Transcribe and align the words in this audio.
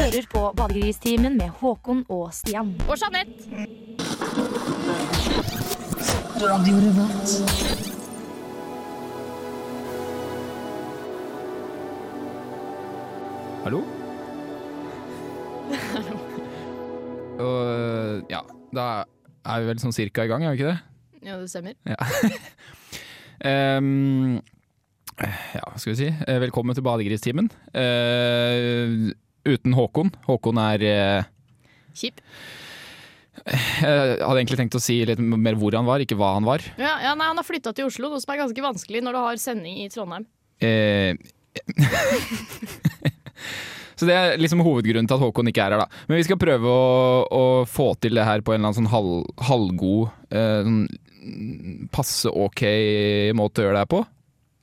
hører 0.00 0.26
på 0.32 0.40
Badegristimen 0.56 1.34
med 1.36 1.50
Håkon 1.60 2.04
og 2.08 2.30
Stian. 2.32 2.72
Og 2.88 2.96
Jeanette. 2.96 3.68
Hallo? 13.64 13.82
Og 17.40 18.24
ja, 18.32 18.40
da 18.72 18.86
er 19.44 19.60
vi 19.60 19.68
vel 19.68 19.82
sånn 19.82 19.92
cirka 19.96 20.24
i 20.24 20.30
gang, 20.32 20.44
er 20.44 20.54
vi 20.54 20.62
ikke 20.62 20.72
det? 20.72 20.78
Ja, 21.28 21.36
det 21.40 21.50
stemmer. 21.52 21.76
Ehm, 23.40 24.34
ja, 25.16 25.62
hva 25.64 25.78
skal 25.80 25.94
vi 25.94 25.96
si? 25.96 26.08
Eh, 26.12 26.36
Velkommen 26.42 26.76
til 26.76 26.84
Badegristimen. 26.84 27.46
Eh, 27.72 29.12
uten 29.48 29.76
Håkon. 29.76 30.12
Håkon 30.26 30.60
er 30.62 30.84
eh, 30.86 31.30
Kjip. 31.96 32.20
Jeg 33.40 34.20
hadde 34.20 34.36
egentlig 34.36 34.58
tenkt 34.60 34.76
å 34.76 34.82
si 34.82 34.98
litt 35.08 35.20
mer 35.20 35.56
hvor 35.58 35.74
han 35.76 35.88
var, 35.88 36.02
ikke 36.04 36.18
hva 36.18 36.34
han 36.36 36.46
var. 36.46 36.64
Ja, 36.80 36.98
ja, 37.02 37.14
nei, 37.16 37.30
Han 37.30 37.40
har 37.40 37.46
flytta 37.46 37.72
til 37.76 37.88
Oslo, 37.88 38.10
noe 38.12 38.20
som 38.20 38.34
er 38.34 38.42
ganske 38.42 38.64
vanskelig 38.64 39.02
når 39.04 39.16
du 39.16 39.20
har 39.24 39.40
sending 39.40 39.80
i 39.80 39.88
Trondheim. 39.92 40.26
Eh, 40.60 41.16
så 43.96 44.08
det 44.08 44.16
er 44.16 44.36
liksom 44.40 44.62
hovedgrunnen 44.64 45.08
til 45.08 45.16
at 45.16 45.24
Håkon 45.24 45.50
ikke 45.50 45.64
er 45.64 45.76
her, 45.76 45.84
da. 45.86 46.02
Men 46.10 46.20
vi 46.20 46.26
skal 46.28 46.40
prøve 46.40 46.68
å, 46.68 46.90
å 47.24 47.44
få 47.70 47.94
til 48.02 48.18
det 48.18 48.26
her 48.28 48.44
på 48.44 48.52
en 48.52 48.60
eller 48.60 48.70
annen 48.70 48.80
sånn 48.82 48.92
halv, 48.92 49.24
halvgod, 49.48 50.12
eh, 50.34 50.60
sånn 50.68 51.88
passe 51.92 52.30
ok 52.32 52.62
måte 53.36 53.60
å 53.60 53.66
gjøre 53.66 53.76
det 53.76 53.84
her 53.84 53.90
på. 53.92 54.04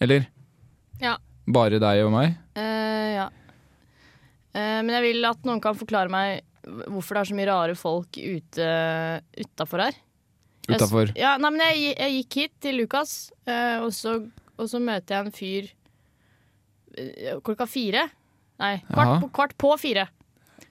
Eller? 0.02 0.30
Ja. 1.02 1.18
Bare 1.48 1.80
deg 1.82 2.04
og 2.06 2.14
meg? 2.14 2.38
Eh, 2.58 3.18
ja. 3.18 3.28
Eh, 4.58 4.80
men 4.82 4.90
jeg 4.98 5.06
vil 5.06 5.28
at 5.30 5.46
noen 5.48 5.62
kan 5.64 5.78
forklare 5.78 6.10
meg 6.12 6.42
hvorfor 6.90 7.16
det 7.16 7.22
er 7.22 7.30
så 7.30 7.38
mye 7.38 7.48
rare 7.48 7.76
folk 7.80 8.18
ute 8.20 8.68
utafor 9.40 9.86
her. 9.86 10.00
Utafor. 10.68 11.14
Ja, 11.16 11.38
nei, 11.40 11.52
men 11.56 11.62
jeg, 11.64 11.94
jeg 11.96 12.16
gikk 12.18 12.38
hit 12.42 12.56
til 12.66 12.82
Lukas, 12.82 13.14
eh, 13.48 13.78
og, 13.80 13.94
så, 13.96 14.18
og 14.58 14.68
så 14.68 14.82
møter 14.84 15.16
jeg 15.16 15.28
en 15.30 15.36
fyr 15.38 15.70
eh, 16.98 17.38
klokka 17.46 17.68
fire. 17.70 18.08
Nei, 18.60 18.74
kvart 18.90 19.22
på, 19.22 19.30
kvart 19.38 19.56
på 19.62 19.72
fire. 19.80 20.08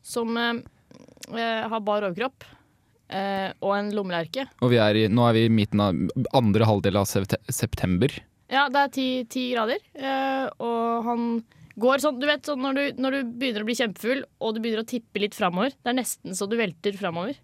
Som 0.06 0.36
eh, 0.36 0.60
har 1.32 1.80
bar 1.86 2.04
overkropp 2.10 2.44
eh, 3.08 3.50
og 3.62 3.72
en 3.78 3.92
lommelerke. 3.96 4.44
Og 4.60 4.72
vi 4.74 4.80
er 4.82 5.00
i, 5.00 5.06
nå 5.08 5.24
er 5.30 5.38
vi 5.38 5.44
i 5.48 5.52
midten 5.62 5.82
av 5.82 6.26
andre 6.36 6.68
halvdel 6.68 7.00
av 7.00 7.08
septe- 7.10 7.40
september. 7.48 8.12
Ja, 8.52 8.68
det 8.70 8.82
er 8.84 8.92
ti, 8.94 9.06
ti 9.30 9.48
grader, 9.54 9.80
eh, 9.98 10.44
og 10.62 11.06
han 11.08 11.24
går 11.78 12.00
sånn 12.02 12.18
Du 12.20 12.26
vet 12.28 12.46
sånn 12.48 12.62
når 12.64 12.78
du, 12.78 12.84
når 13.04 13.16
du 13.18 13.32
begynner 13.40 13.64
å 13.64 13.68
bli 13.68 13.74
kjempefull, 13.78 14.22
og 14.40 14.54
du 14.56 14.60
begynner 14.64 14.82
å 14.84 14.88
tippe 14.88 15.20
litt 15.22 15.34
framover. 15.36 15.74
Det 15.76 15.92
er 15.92 15.98
nesten 15.98 16.36
så 16.38 16.48
du 16.48 16.56
velter 16.58 16.96
framover 16.96 17.36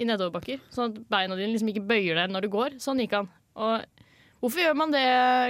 i 0.00 0.06
nedoverbakker. 0.08 0.62
Sånn 0.74 0.90
at 0.92 1.02
beina 1.12 1.36
dine 1.38 1.52
liksom 1.52 1.68
ikke 1.70 1.84
bøyer 1.86 2.16
deg 2.22 2.32
når 2.34 2.46
du 2.46 2.52
går. 2.54 2.78
Sånn 2.82 2.98
gikk 3.02 3.12
han. 3.18 3.28
Og 3.54 3.84
hvorfor 4.42 4.64
gjør 4.64 4.78
man 4.80 4.94
det 4.94 5.04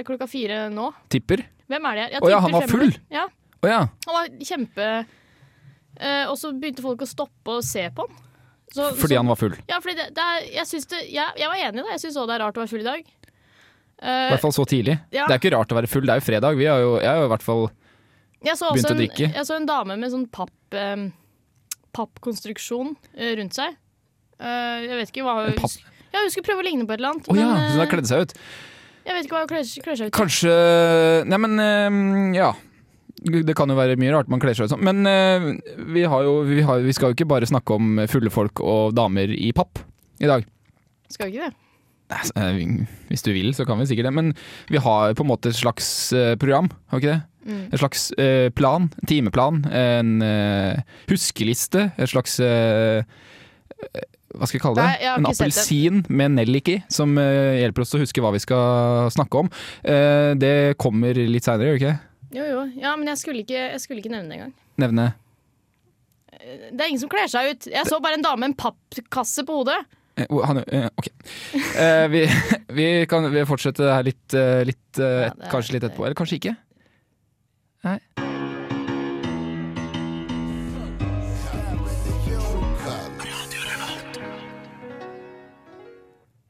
klokka 0.05 0.27
fire 0.29 0.65
nå? 0.73 0.91
Tipper. 1.09 1.45
Hvem 1.71 1.87
er 1.89 1.95
det? 2.01 2.07
Jeg 2.13 2.21
Å 2.27 2.29
ja, 2.29 2.39
han 2.43 2.53
var 2.53 2.67
full? 2.69 2.91
Ja, 3.09 3.23
Å 3.65 3.71
ja. 3.71 3.79
han 4.05 4.13
var 4.19 4.27
kjempe 4.45 4.85
eh, 5.97 6.25
Og 6.29 6.35
så 6.37 6.51
begynte 6.53 6.83
folk 6.85 7.01
å 7.01 7.07
stoppe 7.09 7.55
og 7.55 7.63
se 7.65 7.87
på 7.95 8.05
han. 8.05 8.21
Så, 8.75 8.89
Fordi 8.99 9.15
så, 9.15 9.21
han 9.21 9.29
var 9.31 9.39
full. 9.39 9.55
Ja, 9.71 9.79
fordi 9.81 9.95
det, 10.01 10.05
det 10.17 10.23
er, 10.35 10.45
jeg, 10.59 10.81
det, 10.91 10.99
ja, 11.15 11.29
jeg 11.39 11.47
var 11.47 11.61
enig 11.63 11.79
i 11.79 11.85
det. 11.85 11.91
Jeg 11.95 12.03
syns 12.03 12.17
òg 12.19 12.27
det 12.29 12.35
er 12.35 12.43
rart 12.43 12.57
å 12.59 12.61
være 12.65 12.71
full 12.75 12.83
i 12.83 12.89
dag. 12.91 13.05
I 13.15 13.21
Eh, 14.03 14.27
hvert 14.33 14.41
fall 14.43 14.51
så 14.51 14.65
tidlig. 14.67 14.97
ja. 15.15 15.23
Det 15.23 15.37
er 15.37 15.39
ikke 15.39 15.53
rart 15.55 15.71
å 15.71 15.75
være 15.77 15.87
full, 15.87 16.03
det 16.03 16.11
er 16.11 16.19
jo 16.19 16.25
fredag. 16.25 16.57
Vi 16.59 16.65
har 16.67 16.81
jo, 16.83 16.89
jeg 16.99 17.07
har 17.07 17.21
jo 17.21 17.27
i 17.29 17.31
hvert 17.31 17.45
fall 17.45 17.61
Jeg 18.45 18.59
så 18.59 18.69
Begynte 18.73 18.91
en, 18.91 18.93
å 18.93 18.95
en, 18.95 19.01
drikke. 19.01 19.31
jeg 19.33 19.47
så 19.47 19.57
en 19.57 19.65
dame 19.69 19.97
med 19.97 20.13
sånn 20.13 20.27
papp, 20.33 20.53
eh, 20.77 21.07
pappkonstruksjon 21.95 22.93
eh, 23.15 23.33
rundt 23.39 23.57
seg. 23.57 23.75
Uh, 24.35 24.83
jeg 24.83 24.99
vet 24.99 25.11
ikke 25.13 25.25
hva 25.25 25.35
hun 25.39 25.59
husker. 25.63 25.91
Ja, 26.11 26.21
hun 26.21 26.31
skulle 26.31 26.47
prøve 26.47 26.63
å 26.63 26.67
ligne 26.67 26.85
på 26.87 26.95
et 26.95 27.01
eller 27.01 27.15
annet. 27.15 27.27
Ja, 27.31 27.49
men, 27.49 27.65
så 27.65 27.73
hun 27.73 27.81
har 27.81 27.87
eh, 27.87 27.91
kledd 27.93 28.09
seg 28.09 28.23
ut. 28.23 28.33
jeg 29.07 29.17
vet 29.17 29.27
ikke 29.27 29.37
hva 29.37 29.43
hun 29.45 29.51
kler, 29.51 29.65
kler 29.87 29.99
seg 29.99 30.09
ut. 30.11 30.15
Kanskje 30.15 30.55
Nei, 31.31 31.41
men 31.41 32.35
ja. 32.35 32.53
Det 33.25 33.55
kan 33.57 33.71
jo 33.71 33.77
være 33.77 33.95
mye 33.97 34.11
rart 34.13 34.29
man 34.29 34.41
kler 34.43 34.53
seg 34.53 34.67
ut 34.67 34.75
sånn. 34.75 34.83
Men 34.85 35.07
vi, 35.95 36.03
har 36.11 36.25
jo, 36.27 36.33
vi, 36.45 36.59
har, 36.67 36.83
vi 36.83 36.93
skal 36.93 37.09
jo 37.09 37.17
ikke 37.17 37.29
bare 37.31 37.47
snakke 37.49 37.77
om 37.79 38.03
fulle 38.11 38.29
folk 38.29 38.61
og 38.61 38.93
damer 38.95 39.31
i 39.33 39.49
papp 39.55 39.79
i 40.21 40.29
dag. 40.29 40.45
Skal 41.09 41.31
vi 41.31 41.39
ikke 41.39 41.47
det? 41.47 41.55
Hvis 43.09 43.25
du 43.25 43.31
vil, 43.33 43.49
så 43.57 43.65
kan 43.65 43.79
vi 43.79 43.87
sikkert 43.89 44.11
det. 44.11 44.15
Men 44.19 44.33
vi 44.69 44.83
har 44.83 45.15
på 45.15 45.25
en 45.25 45.31
måte 45.31 45.49
et 45.49 45.57
slags 45.57 45.87
program, 46.43 46.69
har 46.91 47.01
vi 47.01 47.07
ikke 47.07 47.15
det? 47.15 47.23
Mm. 47.45 47.61
En 47.71 47.77
slags 47.77 48.07
eh, 48.17 48.49
plan, 48.57 48.87
timeplan, 49.07 49.61
en 49.69 50.15
eh, 50.25 50.79
huskeliste, 51.11 51.91
en 51.95 52.09
slags 52.09 52.39
eh, 52.41 53.03
eh, 53.05 54.05
Hva 54.35 54.47
skal 54.49 54.57
jeg 54.57 54.63
kalle 54.63 54.79
det? 54.81 54.85
Nei, 54.89 54.95
jeg 55.05 55.19
en 55.21 55.27
appelsin 55.29 55.99
med 56.09 56.33
nellik 56.39 56.71
i, 56.73 56.77
som 56.91 57.13
eh, 57.21 57.59
hjelper 57.61 57.85
oss 57.85 57.93
å 57.95 58.01
huske 58.01 58.23
hva 58.25 58.33
vi 58.35 58.41
skal 58.43 59.11
snakke 59.13 59.43
om. 59.45 59.51
Eh, 59.85 60.31
det 60.41 60.55
kommer 60.81 61.13
litt 61.15 61.45
seinere, 61.45 61.69
gjør 61.69 61.77
det 61.77 61.83
ikke? 61.83 61.95
Jo, 62.35 62.47
jo. 62.49 62.63
Ja, 62.81 62.95
men 62.99 63.07
jeg 63.13 63.21
skulle 63.21 63.45
ikke, 63.45 63.61
jeg 63.75 63.83
skulle 63.85 64.01
ikke 64.01 64.11
nevne 64.11 64.33
det 64.33 64.39
engang. 64.41 64.55
Nevne 64.81 65.05
Det 66.73 66.81
er 66.81 66.89
ingen 66.89 66.99
som 67.05 67.09
kler 67.13 67.29
seg 67.31 67.53
ut. 67.53 67.69
Jeg 67.71 67.87
så 67.87 68.01
bare 68.03 68.17
en 68.19 68.25
dame 68.25 68.41
med 68.43 68.51
en 68.51 68.57
pappkasse 68.59 69.45
på 69.47 69.61
hodet. 69.61 69.77
han, 70.19 70.59
Ok. 70.97 71.07
Vi, 72.11 72.25
vi 72.81 72.89
kan 73.09 73.29
vi 73.31 73.45
fortsette 73.47 73.87
her 73.87 74.03
litt, 74.09 74.35
litt 74.67 74.99
er- 75.05 75.31
kanskje 75.53 75.77
litt 75.77 75.85
etterpå. 75.87 76.09
Eller 76.09 76.17
kanskje 76.19 76.41
ikke. 76.41 76.55
Nei. 77.85 77.99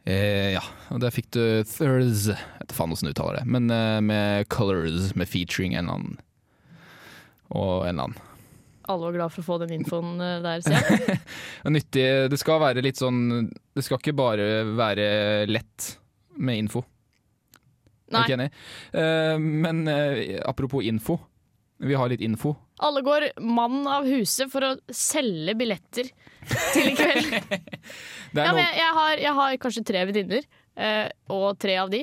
Eh, 0.05 0.53
ja, 0.53 0.61
og 0.93 1.01
der 1.01 1.09
fikk 1.11 1.31
du 1.33 1.41
Thurs 1.65 2.27
Jeg 2.29 2.37
vet 2.59 2.73
faen 2.77 2.93
åssen 2.93 3.09
du 3.09 3.11
uttaler 3.15 3.39
det, 3.41 3.47
men 3.49 3.67
eh, 3.73 3.97
med 4.05 4.47
Colors, 4.53 5.11
med 5.17 5.27
featuring 5.27 5.73
en 5.73 5.89
eller 5.89 5.97
annen. 5.97 6.15
Og 7.49 7.83
en 7.83 7.89
eller 7.89 8.07
annen. 8.07 8.31
Alle 8.85 9.07
var 9.07 9.15
glad 9.17 9.33
for 9.33 9.41
å 9.41 9.47
få 9.47 9.59
den 9.65 9.75
infoen 9.79 10.21
eh, 10.21 10.39
der, 10.45 10.63
ser 10.63 10.77
jeg. 10.79 11.19
Nyttig. 11.75 12.07
Det 12.31 12.39
skal 12.39 12.61
være 12.61 12.85
litt 12.85 13.01
sånn 13.01 13.49
Det 13.49 13.83
skal 13.83 13.99
ikke 13.99 14.15
bare 14.15 14.49
være 14.77 15.07
lett 15.49 15.95
med 16.37 16.63
info. 16.63 16.85
Er 18.05 18.13
Nei. 18.13 18.23
ikke 18.25 18.37
enig? 18.37 18.49
Uh, 18.93 19.37
men 19.41 19.85
uh, 19.89 20.39
apropos 20.45 20.85
info. 20.85 21.17
Vi 21.77 21.95
har 21.97 22.07
litt 22.07 22.21
info. 22.23 22.53
Alle 22.85 23.01
går 23.03 23.25
mann 23.43 23.81
av 23.87 24.05
huset 24.07 24.51
for 24.51 24.63
å 24.63 24.69
selge 24.95 25.55
billetter 25.59 26.07
til 26.73 26.91
i 26.91 26.95
kveld. 26.95 27.33
Ja, 28.35 28.49
men 28.51 28.59
jeg, 28.59 28.73
jeg, 28.81 28.91
har, 28.97 29.19
jeg 29.23 29.33
har 29.37 29.57
kanskje 29.63 29.83
tre 29.87 30.01
venninner, 30.09 30.45
uh, 30.75 31.07
og 31.31 31.45
tre 31.61 31.77
av 31.79 31.87
de 31.93 32.01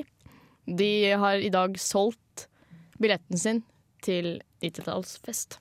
De 0.65 0.87
har 1.21 1.37
i 1.45 1.51
dag 1.53 1.75
solgt 1.77 2.47
billetten 2.97 3.37
sin 3.37 3.59
til 4.01 4.39
90-tallsfest. 4.63 5.59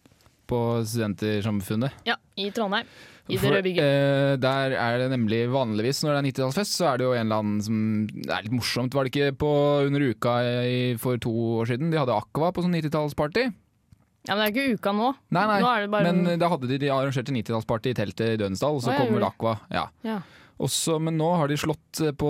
på 0.48 0.58
Studentersamfunnet. 0.84 1.92
Ja, 2.08 2.16
i 2.36 2.48
Trondheim. 2.52 2.88
I 3.30 3.36
det 3.38 3.50
røde 3.52 3.62
bygget. 3.62 3.84
eh, 3.86 4.36
der 4.42 4.74
er 4.74 4.98
det 4.98 5.10
nemlig 5.12 5.44
vanligvis 5.52 6.02
når 6.02 6.10
det 6.10 6.18
er 6.18 6.26
90-tallsfest, 6.32 6.74
så 6.74 6.88
er 6.90 6.98
det 6.98 7.06
jo 7.06 7.12
en 7.14 7.26
eller 7.26 7.42
annen 7.42 7.60
som 7.62 7.76
Det 8.10 8.32
er 8.34 8.42
litt 8.48 8.56
morsomt. 8.56 8.94
Var 8.94 9.06
det 9.06 9.12
ikke 9.12 9.36
på 9.38 9.52
under 9.86 10.00
uka 10.10 10.32
i, 10.66 10.96
for 10.98 11.16
to 11.22 11.30
år 11.62 11.70
siden? 11.70 11.92
De 11.92 12.00
hadde 12.00 12.16
Aqua 12.16 12.50
på 12.52 12.64
sånn 12.64 12.74
90-tallsparty. 12.74 13.46
Ja, 14.26 14.34
Men 14.36 14.42
det 14.42 14.48
er 14.48 14.52
ikke 14.54 14.78
uka 14.78 14.92
nå. 14.94 15.08
Nei, 15.34 15.46
nei. 15.50 15.60
Nå 15.62 15.70
det 15.82 15.90
bare 15.90 16.12
Men 16.12 16.38
da 16.38 16.48
hadde 16.50 16.68
de, 16.70 16.78
de 16.78 16.90
arrangerte 16.94 17.34
90-tallsparty 17.34 17.90
i 17.90 17.98
teltet 17.98 18.34
i 18.34 18.38
Dønsdal, 18.42 18.78
og 18.78 18.84
så 18.84 18.94
kom 18.98 19.14
vel 19.16 19.26
Aqua. 19.26 19.56
Ja. 19.70 19.86
ja. 20.06 20.20
Også, 20.62 20.98
men 21.02 21.16
nå 21.18 21.30
har 21.38 21.50
de 21.50 21.56
slått 21.58 22.02
eh, 22.04 22.12
på 22.14 22.28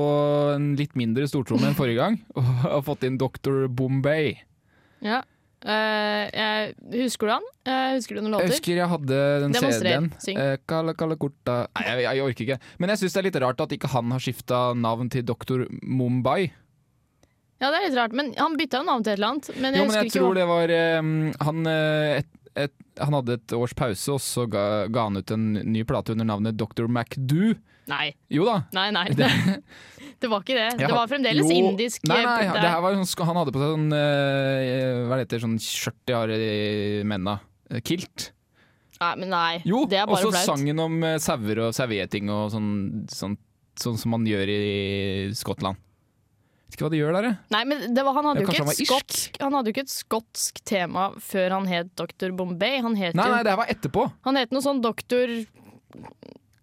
en 0.54 0.70
litt 0.78 0.94
mindre 0.96 1.26
stortromme 1.28 1.68
enn 1.68 1.76
forrige 1.76 2.00
gang, 2.00 2.20
og 2.36 2.48
har 2.68 2.84
fått 2.86 3.04
inn 3.08 3.18
Dr. 3.20 3.66
Bombay. 3.68 4.36
ja. 5.04 5.22
Eh, 5.62 6.22
jeg, 6.34 6.72
husker 7.04 7.28
du 7.28 7.32
han? 7.36 7.44
Uh, 7.62 7.94
husker 7.94 8.18
du 8.18 8.22
noen 8.24 8.34
låter? 8.34 8.48
Jeg 8.48 8.56
husker 8.56 8.80
jeg 8.80 8.90
hadde 8.90 9.20
den. 9.44 9.54
CD-en. 9.54 10.08
Uh, 10.10 10.42
Eh, 10.42 11.16
Korta 11.22 11.56
Nei, 11.70 11.84
jeg, 11.86 12.02
jeg 12.08 12.24
orker 12.26 12.46
ikke. 12.46 12.58
Men 12.82 12.92
jeg 12.92 13.02
syns 13.02 13.14
det 13.14 13.22
er 13.22 13.28
litt 13.28 13.40
rart 13.44 13.62
at 13.62 13.74
ikke 13.76 13.92
han 13.92 14.10
har 14.14 14.22
skifta 14.22 14.62
navn 14.78 15.12
til 15.12 15.24
Dr. 15.28 15.66
Mumbai. 15.86 16.50
Ja, 17.62 17.70
det 17.70 17.78
er 17.78 17.84
litt 17.86 17.98
rart, 18.00 18.14
men 18.18 18.32
han 18.34 18.56
bytta 18.58 18.80
jo 18.82 18.88
navn 18.88 19.04
til 19.06 19.14
et 19.14 19.20
eller 19.20 19.34
annet. 19.36 19.50
Men 19.54 19.68
jeg 19.70 19.82
Jo, 19.82 19.88
men 19.88 19.98
jeg 20.00 20.14
tror 20.16 20.34
det 20.34 20.46
var 20.50 20.72
han, 21.46 21.66
et, 21.70 22.32
et, 22.58 22.74
han 22.98 23.18
hadde 23.20 23.36
et 23.38 23.54
års 23.54 23.76
pause, 23.78 24.16
og 24.16 24.18
så 24.24 24.48
ga, 24.50 24.64
ga 24.90 25.06
han 25.06 25.20
ut 25.22 25.30
en 25.30 25.52
ny 25.62 25.84
plate 25.86 26.16
under 26.16 26.26
navnet 26.26 26.58
Dr. 26.58 26.90
MacDo. 26.90 27.54
Nei, 27.90 28.12
Jo 28.31 28.44
da. 28.46 28.61
nei, 28.76 28.90
nei. 28.94 29.08
Det, 29.19 29.26
det 30.23 30.29
var 30.31 30.44
ikke 30.44 30.55
det. 30.55 30.69
Det 30.79 30.90
var 30.93 31.08
fremdeles 31.11 31.49
Jo, 31.49 31.56
indisk. 31.73 32.05
Nei, 32.06 32.20
eh, 32.20 32.29
nei, 32.29 32.44
der. 32.46 32.61
det 32.62 32.70
her 32.70 32.82
var, 32.84 32.94
sånn- 33.02 33.26
han 33.26 33.40
hadde 33.40 33.55
på 33.56 33.62
seg 33.62 33.73
sånn 33.75 33.88
Hva 33.90 35.08
Hva 35.11 35.19
det 35.19 35.25
heter 35.26 35.43
sånn 35.46 35.56
skjørt 35.62 35.99
de 36.06 36.14
har 36.14 36.34
i 36.37 37.02
menna. 37.08 37.40
Eh, 37.73 37.81
Kilt. 37.82 38.29
nei, 39.00 39.14
men 39.19 39.32
nei. 39.34 39.62
Jo, 39.67 39.84
det 39.90 39.99
er 39.99 40.06
og 40.11 40.20
så 40.23 40.31
sangen 40.44 40.79
om 40.79 41.00
eh, 41.02 41.17
sauer 41.19 41.58
og 41.67 41.73
sauegjeting 41.75 42.31
og 42.31 42.52
sånn, 42.55 42.69
sånn, 43.11 43.34
sånn 43.82 43.99
som 43.99 44.14
man 44.14 44.29
gjør 44.29 44.52
i 44.52 45.32
Skottland. 45.34 45.81
Vet 46.70 46.79
ikke 46.79 46.87
hva 46.87 46.93
de 46.94 47.00
gjør 47.02 47.17
der, 47.19 47.26
jeg. 47.29 47.37
Nei, 47.52 47.64
men 47.69 47.82
det 47.93 48.05
var, 48.06 48.14
han, 48.17 48.25
hadde 48.31 48.44
Ja, 48.46 48.62
han 48.62 48.70
skotsk, 48.79 49.34
han 49.43 49.52
hadde 49.58 49.69
jo 49.69 49.75
ikke 49.75 49.82
et 49.84 49.93
skotsk 49.93 50.62
tema 50.64 51.11
før 51.20 51.58
han 51.58 51.67
het 51.69 51.90
Dr. 51.99 52.31
Bombay. 52.32 52.79
Han 52.81 52.94
het 52.96 53.19
Nei, 53.19 53.26
jo 53.26 53.34
nei, 53.34 53.43
det 53.44 53.52
her 53.52 53.58
var 53.61 53.73
etterpå. 53.75 54.06
Han 54.25 54.38
het 54.40 54.55
noe 54.55 54.64
sånn 54.64 54.81
Dr. 54.81 55.34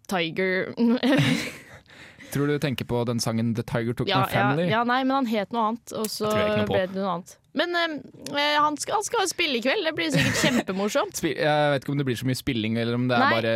Tiger 0.10 0.72
Tror 2.34 2.46
du 2.46 2.60
tenker 2.62 2.86
på 2.86 3.02
den 3.10 3.18
sangen 3.22 3.56
The 3.58 3.64
Tiger 3.66 3.96
Took 3.98 4.10
ja, 4.10 4.20
My 4.22 4.30
Family? 4.30 4.66
Ja, 4.68 4.80
ja, 4.80 4.82
nei, 4.86 5.00
men 5.02 5.16
han 5.16 5.30
het 5.32 5.54
noe 5.56 5.72
annet, 5.72 5.94
og 5.98 6.10
så 6.14 6.30
ble 6.70 6.84
det 6.86 6.94
noe 6.94 7.16
annet. 7.16 7.32
Men 7.58 7.74
eh, 7.74 8.58
han, 8.62 8.78
skal, 8.78 9.00
han 9.00 9.08
skal 9.08 9.26
spille 9.32 9.58
i 9.58 9.64
kveld, 9.66 9.82
det 9.88 9.96
blir 9.98 10.12
sikkert 10.14 10.38
kjempemorsomt. 10.46 11.18
Spil- 11.18 11.40
Jeg 11.40 11.72
vet 11.74 11.86
ikke 11.86 11.96
om 11.96 12.04
det 12.04 12.06
blir 12.12 12.20
så 12.20 12.30
mye 12.30 12.38
spilling, 12.38 12.78
eller 12.78 13.00
om 13.00 13.08
det 13.10 13.18
er 13.18 13.34
bare 13.34 13.56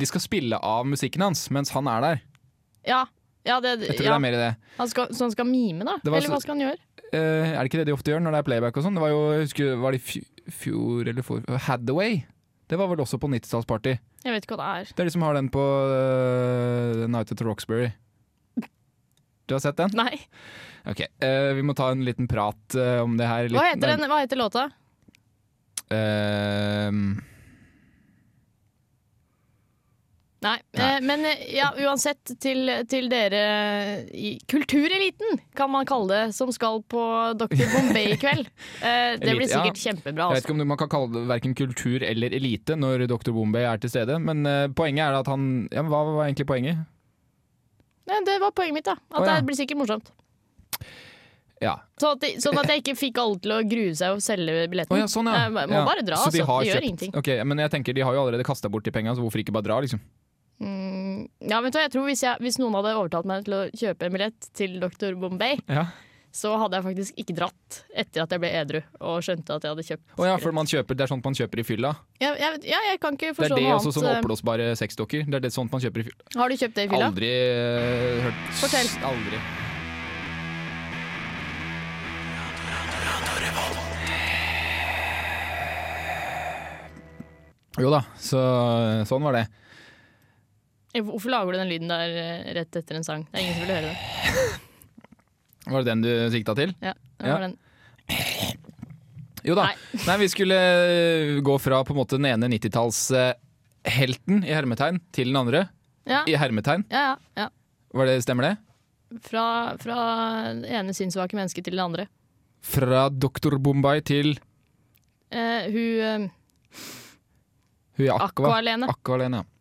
De 0.00 0.08
skal 0.08 0.24
spille 0.24 0.56
av 0.56 0.88
musikken 0.88 1.26
hans 1.26 1.44
mens 1.52 1.74
han 1.76 1.90
er 1.92 2.06
der. 2.06 2.24
Ja, 2.88 3.02
ja, 3.44 3.60
det, 3.60 3.76
Jeg 3.84 3.98
tror 3.98 4.08
ja. 4.08 4.14
det 4.14 4.16
er 4.16 4.24
mer 4.24 4.38
i 4.38 4.40
det. 4.40 4.52
Han 4.78 4.88
skal, 4.88 5.12
så 5.12 5.26
han 5.26 5.34
skal 5.36 5.48
mime, 5.48 5.84
da? 5.84 5.98
Eller 6.00 6.32
hva 6.32 6.40
skal 6.40 6.56
han 6.56 6.64
gjøre? 6.64 6.80
Uh, 7.14 7.52
er 7.52 7.58
det 7.60 7.68
ikke 7.68 7.82
det 7.82 7.90
de 7.90 7.94
ofte 7.94 8.10
gjør 8.10 8.24
når 8.24 8.34
det 8.34 8.40
er 8.40 8.46
playback 8.48 8.78
og 8.80 8.86
sånn? 8.86 8.96
Det 8.96 9.04
var 9.04 9.12
jo, 9.12 9.20
husker, 9.44 9.76
var 9.82 9.94
det 9.94 10.00
i 10.00 10.24
fjor 10.64 11.12
eller 11.12 11.26
for 11.26 11.60
Hathaway. 11.68 12.22
Det 12.72 12.80
var 12.80 12.88
vel 12.88 13.04
også 13.04 13.20
på 13.20 13.28
90-tallsparty. 13.28 13.98
Jeg 14.24 14.32
vet 14.32 14.46
ikke 14.46 14.56
hva 14.56 14.64
det 14.64 14.84
er. 14.84 14.92
Det 14.94 15.04
er 15.04 15.10
de 15.10 15.14
som 15.14 15.24
har 15.26 15.36
den 15.36 15.50
på 15.52 15.62
uh, 15.62 17.04
Night 17.12 17.32
at 17.34 17.44
Roxbury. 17.44 17.90
Du 19.44 19.52
har 19.52 19.60
sett 19.60 19.76
den? 19.76 19.92
Nei. 19.98 20.16
Ok, 20.88 21.02
uh, 21.20 21.50
Vi 21.58 21.64
må 21.66 21.74
ta 21.76 21.90
en 21.92 22.04
liten 22.06 22.28
prat 22.30 22.78
uh, 22.78 23.02
om 23.04 23.18
det 23.20 23.28
her. 23.28 23.50
Hva 23.52 23.66
heter, 23.68 23.92
den, 23.92 24.08
hva 24.08 24.22
heter 24.22 24.40
låta? 24.40 24.64
Ehm, 25.92 27.20
Nei. 30.44 30.58
Nei. 30.76 30.88
Eh, 30.96 31.00
men 31.00 31.24
eh, 31.24 31.42
ja, 31.56 31.70
uansett, 31.86 32.34
til, 32.42 32.68
til 32.90 33.08
dere 33.12 33.42
i 34.12 34.34
kultureliten, 34.50 35.40
kan 35.56 35.72
man 35.72 35.88
kalle 35.88 36.10
det, 36.10 36.36
som 36.36 36.52
skal 36.52 36.82
på 36.90 37.02
Dr. 37.40 37.64
Bombay 37.72 38.14
i 38.14 38.20
kveld. 38.20 38.50
Eh, 38.84 39.14
det 39.16 39.32
blir 39.36 39.48
sikkert 39.48 39.78
ja. 39.78 39.90
kjempebra. 39.90 40.26
jeg 40.26 40.34
vet 40.34 40.42
Altså. 40.42 40.48
ikke 40.48 40.54
om 40.54 40.68
man 40.68 40.78
kan 40.78 40.90
kalle 40.92 41.08
det 41.14 41.22
verken 41.30 41.54
kultur 41.56 42.02
eller 42.04 42.34
elite 42.36 42.76
når 42.76 43.06
Dr. 43.08 43.30
Bombay 43.32 43.64
er 43.64 43.80
til 43.80 43.92
stede, 43.92 44.18
men 44.20 44.44
poenget 44.76 45.06
er 45.06 45.16
at 45.22 45.30
han 45.30 45.46
ja, 45.72 45.80
men 45.80 45.92
Hva 45.92 46.02
var 46.08 46.26
egentlig 46.26 46.46
poenget? 46.48 46.82
Nei, 48.10 48.18
det 48.26 48.36
var 48.42 48.52
poenget 48.56 48.76
mitt, 48.76 48.88
da. 48.88 48.98
At 49.14 49.22
oh, 49.22 49.28
det 49.30 49.46
blir 49.48 49.56
sikkert 49.56 49.80
morsomt. 49.80 50.10
Ja. 51.62 51.78
Sånn 52.00 52.18
at, 52.18 52.24
de, 52.24 52.32
sånn 52.42 52.58
at 52.60 52.68
jeg 52.72 52.82
ikke 52.82 52.96
fikk 52.98 53.22
alle 53.22 53.40
til 53.40 53.54
å 53.54 53.60
grue 53.68 53.94
seg 53.96 54.18
og 54.18 54.24
selge 54.24 54.66
billetten. 54.72 54.96
Oh, 54.96 55.00
ja, 55.00 55.08
sånn 55.08 55.30
ja. 55.30 55.46
Jeg 55.46 55.70
må 55.70 55.80
bare 55.86 56.04
dra, 56.04 56.20
Så 56.20 56.34
de 56.34 56.42
altså. 56.42 56.58
de 56.60 56.68
gjør 56.72 56.88
ingenting. 56.90 57.14
Ok, 57.20 57.30
Men 57.48 57.64
jeg 57.64 57.72
tenker 57.78 57.96
de 57.96 58.04
har 58.04 58.16
jo 58.16 58.26
allerede 58.26 58.44
kasta 58.46 58.68
bort 58.72 58.84
de 58.84 58.92
penga, 58.94 59.14
så 59.16 59.24
hvorfor 59.24 59.40
ikke 59.40 59.54
bare 59.54 59.68
dra, 59.70 59.80
liksom? 59.84 60.02
Mm, 60.62 61.26
ja, 61.50 61.58
vet 61.60 61.72
du, 61.74 61.78
hva, 61.78 61.82
jeg 61.88 61.92
tror 61.96 62.06
hvis, 62.08 62.22
jeg, 62.24 62.38
hvis 62.40 62.58
noen 62.62 62.76
hadde 62.78 62.94
overtalt 62.96 63.26
meg 63.28 63.44
til 63.48 63.56
å 63.58 63.62
kjøpe 63.74 64.06
en 64.06 64.12
billett 64.14 64.50
til 64.54 64.76
Dr. 64.80 65.16
Bombay, 65.18 65.58
Ja. 65.68 65.88
så 66.34 66.54
hadde 66.58 66.78
jeg 66.78 66.84
faktisk 66.86 67.18
ikke 67.20 67.34
dratt 67.36 67.80
etter 67.94 68.22
at 68.22 68.30
jeg 68.34 68.40
ble 68.42 68.50
edru 68.60 68.80
og 69.00 69.18
skjønte 69.22 69.54
at 69.58 69.62
jeg 69.66 69.74
hadde 69.74 69.84
kjøpt 69.86 70.14
Oh, 70.18 70.24
ja, 70.26 70.36
for 70.42 70.52
man 70.56 70.66
kjøper, 70.70 70.94
det 70.98 71.04
er 71.06 71.12
sånt 71.12 71.24
man 71.26 71.34
kjøper 71.38 71.60
i 71.62 71.66
fylla? 71.66 71.92
Ja, 72.22 72.32
jeg, 72.38 72.62
ja, 72.70 72.80
jeg 72.90 73.00
kan 73.02 73.18
ikke 73.18 73.34
Det 73.34 73.50
er 73.50 73.54
det 73.56 73.62
noe 73.66 73.76
også 73.80 73.92
sånn 73.98 74.08
annet. 74.08 74.22
oppblåsbare 74.24 74.70
sexdokker? 74.78 75.26
Det 75.28 75.40
er 75.40 75.44
det 75.48 75.52
sånt 75.54 75.70
man 75.74 75.82
kjøper 75.84 76.00
i 76.02 76.08
fylla? 76.08 76.30
Har 76.38 76.48
du 76.48 76.56
kjøpt 76.62 76.74
det 76.80 76.86
i 76.88 76.90
fylla? 76.94 77.10
Aldri 77.12 77.30
uh, 77.34 78.24
hørt 78.28 78.42
Fortell. 78.62 78.90
Aldri. 79.10 79.42
Jo 87.82 87.90
da, 87.90 88.04
så 88.22 88.40
sånn 89.08 89.24
var 89.26 89.34
det. 89.40 89.44
Eh, 90.94 91.02
Hvorfor 91.02 91.30
lager 91.32 91.52
du 91.52 91.58
den 91.58 91.70
lyden 91.72 91.90
der 91.90 92.14
eh, 92.20 92.52
rett 92.60 92.76
etter 92.78 92.94
en 93.00 93.04
sang? 93.06 93.24
Det 93.30 93.40
er 93.40 93.44
ingen 93.44 93.56
som 93.58 93.64
vil 93.66 93.74
høre 93.74 93.88
det. 93.90 93.96
Var 95.72 95.80
det 95.82 95.88
den 95.90 96.02
du 96.04 96.10
sikta 96.34 96.54
til? 96.58 96.74
Ja, 96.84 96.92
det 96.94 97.26
Ja. 97.28 97.34
var 97.38 97.40
den. 97.48 97.54
Jo 99.44 99.54
da. 99.58 99.64
Nei. 99.70 99.76
Nei, 100.08 100.16
vi 100.20 100.28
skulle 100.32 100.56
eh, 100.58 101.40
gå 101.44 101.54
fra 101.60 101.82
på 101.84 101.92
en 101.94 101.98
måte 102.02 102.16
den 102.20 102.28
ene 102.30 102.48
90-tallshelten 102.52 104.44
i 104.44 104.52
hermetegn 104.54 105.00
til 105.12 105.32
den 105.32 105.40
andre 105.40 105.66
Ja, 106.08 106.22
i 106.28 106.36
hermetegn. 106.36 106.84
ja, 106.92 107.04
ja, 107.14 107.16
ja. 107.44 107.48
Var 107.94 108.06
det, 108.10 108.18
stemmer 108.26 108.44
det? 108.50 108.54
Fra, 109.24 109.44
fra 109.78 109.96
det 110.58 110.68
ene 110.74 110.92
sinnssvake 110.96 111.36
mennesket 111.38 111.64
til 111.68 111.76
det 111.78 111.84
andre. 111.84 112.06
Fra 112.64 113.06
doktor 113.12 113.58
Bombay 113.60 114.00
til 114.04 114.34
Eh, 115.34 115.64
hun 115.72 115.98
eh, 116.04 116.28
hun 117.98 118.04
er 118.06 118.12
Aqua. 118.22 118.60
Aqua-Lene. 118.60 118.86
Ja. 118.86 119.40
Eh, 119.40 119.53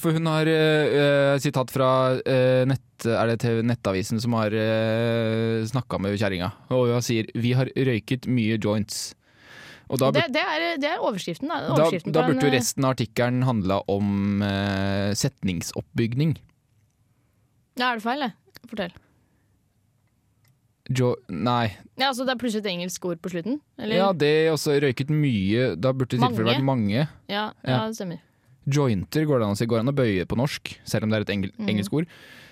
for 0.00 0.16
hun 0.16 0.26
har 0.26 0.48
eh, 0.50 1.36
sitat 1.42 1.70
fra 1.70 1.90
eh, 2.26 2.64
nett, 2.66 3.06
er 3.06 3.30
det 3.30 3.38
TV 3.44 3.62
Nettavisen 3.64 4.20
som 4.20 4.34
har 4.36 4.52
uh, 4.52 5.62
snakka 5.70 6.00
med 6.02 6.18
kjerringa. 6.20 6.50
Og 6.74 6.90
hun 6.92 7.04
sier 7.04 7.30
'vi 7.34 7.54
har 7.56 7.70
røyket 7.76 8.26
mye 8.28 8.58
joints'. 8.58 9.14
Da, 9.90 10.10
det, 10.14 10.28
det, 10.30 10.42
er, 10.42 10.76
det 10.78 10.86
er 10.86 11.00
overskriften. 11.02 11.48
Da, 11.50 11.72
overskriften 11.74 12.12
da 12.14 12.20
da 12.22 12.28
burde 12.28 12.44
jo 12.46 12.50
eh, 12.52 12.54
resten 12.54 12.84
av 12.86 12.92
artikkelen 12.94 13.42
handla 13.42 13.80
om 13.90 14.42
uh, 14.42 15.10
setningsoppbygning. 15.18 16.36
Ja, 17.80 17.90
er 17.90 17.98
det 17.98 18.04
feil, 18.04 18.22
det? 18.22 18.60
Fortell. 18.70 18.94
Jo, 20.90 21.14
nei. 21.30 21.70
Ja, 21.98 22.08
altså 22.10 22.24
Det 22.26 22.34
er 22.34 22.38
plutselig 22.38 22.64
et 22.64 22.70
engelsk 22.72 23.04
ord 23.06 23.20
på 23.22 23.30
slutten? 23.30 23.60
Eller? 23.78 23.96
Ja, 23.98 24.08
det 24.12 24.30
er 24.30 24.52
også 24.52 24.78
røyket 24.82 25.10
mye. 25.10 25.74
Da 25.78 25.92
burde 25.94 26.16
det 26.16 26.20
i 26.20 26.26
tilfelle 26.26 26.52
vært 26.54 26.66
mange. 26.66 27.06
ja, 27.06 27.06
Ja. 27.30 27.50
ja, 27.66 27.86
det 27.86 27.98
stemmer. 27.98 28.22
Jointer 28.68 29.24
går 29.26 29.38
det 29.40 29.46
an 29.46 29.54
å 29.54 29.56
si. 29.56 29.66
Går 29.66 29.80
an 29.80 29.88
å 29.88 29.94
bøye 29.96 30.24
på 30.26 30.36
norsk, 30.36 30.76
selv 30.84 31.04
om 31.04 31.10
det 31.10 31.16
er 31.18 31.20
et 31.22 31.30
engel 31.36 31.52
Mhm. 31.58 31.68
engelsk 31.68 31.92
ord. 31.92 32.06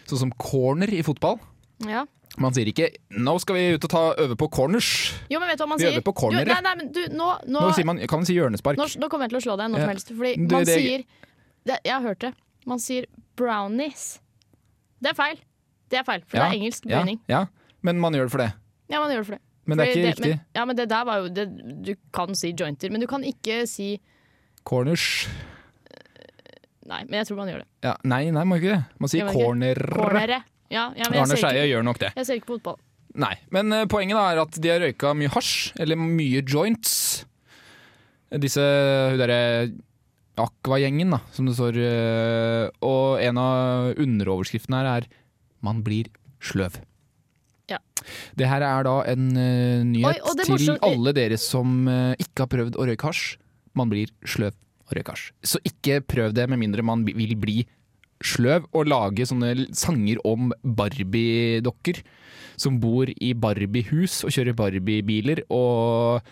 Sånn 0.06 0.18
som 0.18 0.30
corner 0.32 0.88
i 0.88 1.02
fotball. 1.02 1.38
Ja. 1.86 2.06
Man 2.38 2.52
sier 2.52 2.66
ikke 2.66 2.94
'nå 3.10 3.40
skal 3.40 3.54
vi 3.56 3.72
ut 3.74 3.84
og 3.84 3.90
ta, 3.90 4.14
øve 4.16 4.36
på 4.36 4.48
corners'. 4.50 5.12
Jo, 5.30 5.40
men 5.40 5.48
vet 5.48 5.58
du 5.58 5.64
hva 5.64 5.68
man 5.68 5.78
Vi 5.78 5.84
sier? 5.84 5.92
øver 5.98 6.02
på 6.04 6.14
cornere. 6.14 6.46
Jo, 6.46 6.54
nei, 6.54 6.60
nei, 6.62 6.74
men 6.76 6.92
du, 6.92 7.06
nå, 7.08 7.44
nå, 7.46 7.60
Nå 7.60 7.74
sier 7.74 7.84
man, 7.84 7.98
kan 8.06 8.18
man 8.20 8.24
si 8.26 8.34
hjørnespark. 8.34 8.76
nå, 8.76 8.84
nå 8.96 9.08
kommer 9.08 9.28
jeg 9.28 9.30
til 9.30 9.38
å 9.38 9.42
slå 9.42 9.56
deg 9.58 9.70
når 9.70 9.78
som 9.80 9.88
helst. 9.88 10.08
Fordi 10.08 10.34
Det- 10.36 10.50
man 10.52 10.64
det- 10.64 10.78
sier 10.78 11.04
det, 11.66 11.80
Jeg 11.84 11.92
har 11.92 12.00
hørt 12.02 12.18
det. 12.20 12.34
Man 12.66 12.78
sier 12.78 13.04
brownies. 13.36 14.18
Det 15.02 15.10
er 15.10 15.14
feil. 15.14 15.38
Det 15.90 15.98
er 16.00 16.04
feil, 16.04 16.22
for 16.26 16.36
det 16.38 16.46
er 16.46 16.52
engelsk 16.58 16.86
ja, 16.86 17.02
bøyning. 17.02 17.20
ja, 17.28 17.46
men 17.82 17.98
man 17.98 18.12
gjør 18.12 18.24
det 18.24 18.30
for 18.30 18.38
det. 18.38 18.52
Ja, 18.90 19.00
man 19.00 19.10
gjør 19.10 19.18
det 19.18 19.26
for 19.26 19.32
det. 19.32 19.40
Men 19.66 19.78
det 19.78 19.88
er 19.88 19.92
Fordi 19.92 20.00
ikke 20.04 20.14
riktig. 20.16 20.28
Men, 20.30 20.40
ja, 20.54 20.64
men 20.64 20.76
det 20.76 20.88
der 20.88 21.04
var 21.04 21.16
jo 21.22 21.28
det, 21.28 21.84
Du 21.84 21.94
kan 22.12 22.34
si 22.34 22.52
jointer, 22.52 22.90
men 22.90 23.00
du 23.00 23.06
kan 23.06 23.22
ikke 23.22 23.66
si 23.68 24.00
Corners. 24.64 25.26
Nei, 26.88 27.02
men 27.04 27.18
jeg 27.20 27.28
tror 27.28 27.36
man 27.42 27.50
gjør 27.50 27.60
det. 27.62 27.68
Ja, 27.84 27.94
nei, 28.08 28.22
nei, 28.32 28.42
man 28.42 28.48
må 28.48 28.56
ikke 28.62 28.72
det. 28.72 28.82
Man 29.02 29.10
sier 29.12 29.26
Gjør 29.26 29.36
corner. 29.36 29.80
Cornere. 29.92 30.38
Ja, 30.72 30.86
ja, 30.96 31.08
men 31.08 31.22
Arne 31.22 31.36
Skeie 31.40 31.64
gjør 31.68 31.84
nok 31.84 31.98
det. 32.00 32.12
jeg 32.16 32.28
ser 32.28 32.38
ikke 32.40 32.48
på 32.52 32.56
fotball. 32.58 32.78
Nei, 33.18 33.34
men 33.52 33.72
uh, 33.72 33.82
poenget 33.90 34.16
er 34.20 34.40
at 34.42 34.56
de 34.62 34.70
har 34.72 34.80
røyka 34.84 35.12
mye 35.16 35.30
hasj, 35.32 35.72
eller 35.80 35.96
mye 36.00 36.42
joints. 36.44 36.94
Disse 38.40 38.60
hun 38.62 39.20
derre 39.20 39.38
Aqua-gjengen, 40.38 41.10
da, 41.16 41.18
som 41.34 41.48
det 41.48 41.56
står. 41.58 41.78
Uh, 41.80 42.68
Og 42.84 43.18
en 43.24 43.40
av 43.42 43.96
underoverskriftene 43.98 44.80
her 44.82 44.90
er 44.98 45.08
'Man 45.60 45.82
blir 45.82 46.12
sløv'. 46.40 46.78
Ja. 47.68 47.78
Det 48.36 48.46
her 48.48 48.62
er 48.62 48.84
da 48.86 49.02
en 49.12 49.28
uh, 49.36 49.82
nyhet 49.84 50.22
Oi, 50.22 50.36
til 50.44 50.54
morsomt- 50.54 50.84
alle 50.86 51.12
dere 51.12 51.36
som 51.36 51.88
ikke 52.16 52.44
har 52.46 52.52
prøvd 52.54 52.76
å 52.78 52.86
røyke 52.86 53.08
hasj. 53.08 53.36
Man 53.74 53.90
blir 53.90 54.08
sløv 54.24 54.54
å 54.88 54.96
røyke 54.96 55.14
hasj. 55.14 55.30
Så 55.44 55.60
ikke 55.68 56.00
prøv 56.04 56.34
det 56.36 56.48
med 56.50 56.60
mindre 56.60 56.84
man 56.86 57.04
vil 57.06 57.36
bli 57.38 57.62
sløv 58.24 58.64
og 58.74 58.88
lage 58.90 59.26
sånne 59.30 59.68
sanger 59.78 60.18
om 60.26 60.50
Barbie-dokker 60.64 62.00
som 62.58 62.80
bor 62.82 63.06
i 63.14 63.32
Barbie-hus 63.38 64.24
og 64.26 64.34
kjører 64.34 64.56
Barbie-biler 64.58 65.44
og 65.54 66.24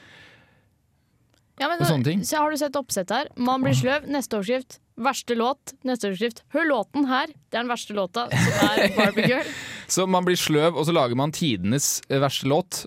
Ja, 1.57 1.71
men 1.71 1.81
Og 1.81 1.89
sånne 1.89 2.05
ting. 2.05 2.25
Så 2.27 2.37
har 2.43 2.51
du 2.53 2.59
sett 2.61 2.75
oppsett 2.77 3.13
her. 3.15 3.31
Man 3.41 3.63
blir 3.65 3.73
sløv. 3.73 4.05
Neste 4.13 4.37
overskrift. 4.37 4.77
Verste 5.01 5.37
låt. 5.39 5.73
Neste 5.89 6.11
overskrift. 6.11 6.43
Hør 6.53 6.67
låten 6.69 7.07
her. 7.09 7.31
Det 7.33 7.57
er 7.57 7.63
den 7.63 7.71
verste 7.71 7.97
låta, 7.97 8.27
som 8.29 8.67
er 8.67 8.91
Barbie 8.99 9.31
Girl. 9.31 9.49
Så 9.88 10.07
man 10.11 10.25
blir 10.26 10.35
sløv, 10.38 10.75
og 10.76 10.87
så 10.88 10.93
lager 10.97 11.14
man 11.19 11.31
tidenes 11.35 12.00
eh, 12.09 12.19
verste 12.23 12.49
låt, 12.50 12.85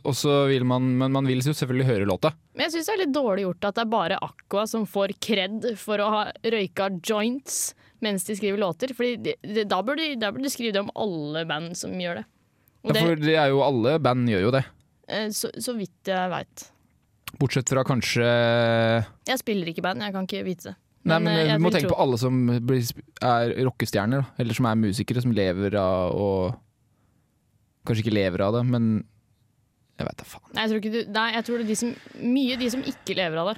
vil 0.49 0.65
man, 0.67 0.89
men 0.99 1.11
man 1.15 1.27
vil 1.29 1.39
jo 1.39 1.53
selvfølgelig 1.55 1.85
høre 1.87 2.07
låta. 2.09 2.33
Men 2.55 2.65
jeg 2.67 2.73
syns 2.77 2.89
det 2.89 2.95
er 2.97 3.01
litt 3.05 3.13
dårlig 3.15 3.45
gjort 3.45 3.67
at 3.69 3.75
det 3.77 3.83
er 3.85 3.91
bare 3.93 4.17
Aqua 4.25 4.65
som 4.67 4.83
får 4.89 5.13
kred 5.23 5.69
for 5.79 6.01
å 6.03 6.09
ha 6.11 6.23
røyka 6.43 6.89
joints 7.07 7.73
mens 8.03 8.23
de 8.27 8.35
skriver 8.35 8.59
låter. 8.59 8.91
Fordi 8.95 9.15
de, 9.29 9.35
de, 9.43 9.63
da, 9.67 9.79
burde 9.83 10.03
de, 10.09 10.17
da 10.19 10.31
de 10.35 10.51
skrive 10.51 10.75
det 10.75 10.83
om 10.83 10.91
alle 10.95 11.45
band 11.47 11.75
som 11.79 11.95
gjør 11.99 12.21
det. 12.21 12.25
Og 12.83 12.93
Ja, 12.95 13.01
for 13.05 13.15
det 13.23 13.33
er 13.35 13.47
jo 13.51 13.63
alle 13.63 13.95
band 13.99 14.27
gjør 14.31 14.45
jo 14.47 14.51
det. 14.55 14.65
eh, 15.07 15.29
så, 15.35 15.49
så 15.59 15.73
vidt 15.79 16.07
jeg 16.11 16.29
veit. 16.31 16.67
Bortsett 17.39 17.69
fra 17.69 17.83
kanskje 17.85 18.25
Jeg 19.29 19.39
spiller 19.41 19.67
ikke 19.71 19.83
band, 19.85 20.01
jeg 20.03 20.15
kan 20.15 20.25
ikke 20.27 20.43
vite 20.47 20.71
det. 20.71 20.77
Nei, 21.07 21.17
men 21.23 21.37
Vi 21.37 21.53
Du 21.55 21.63
må 21.63 21.69
tenke 21.71 21.87
tro- 21.87 21.95
på 21.95 22.01
alle 22.03 22.17
som 22.19 22.39
er 22.51 23.53
rockestjerner, 23.63 24.23
da. 24.25 24.33
eller 24.43 24.57
som 24.57 24.65
er 24.67 24.79
musikere, 24.81 25.21
som 25.23 25.31
lever 25.35 25.75
av 25.79 26.11
å 26.19 26.31
Kanskje 27.87 28.03
ikke 28.05 28.15
lever 28.17 28.39
av 28.45 28.51
det, 28.57 28.63
men 28.69 28.83
jeg 29.99 30.05
veit 30.07 30.19
da 30.19 30.23
faen. 30.27 30.49
Nei, 30.55 30.61
jeg 30.63 30.69
tror, 30.71 30.79
ikke 30.83 30.93
du, 30.93 30.99
nei, 31.15 31.27
jeg 31.35 31.43
tror 31.47 31.55
det 31.59 31.63
er 31.65 31.71
de 31.71 31.77
som, 31.79 31.89
mye 32.35 32.55
de 32.59 32.67
som 32.75 32.81
ikke 32.93 33.13
lever 33.19 33.37
av 33.41 33.45
det. 33.51 33.57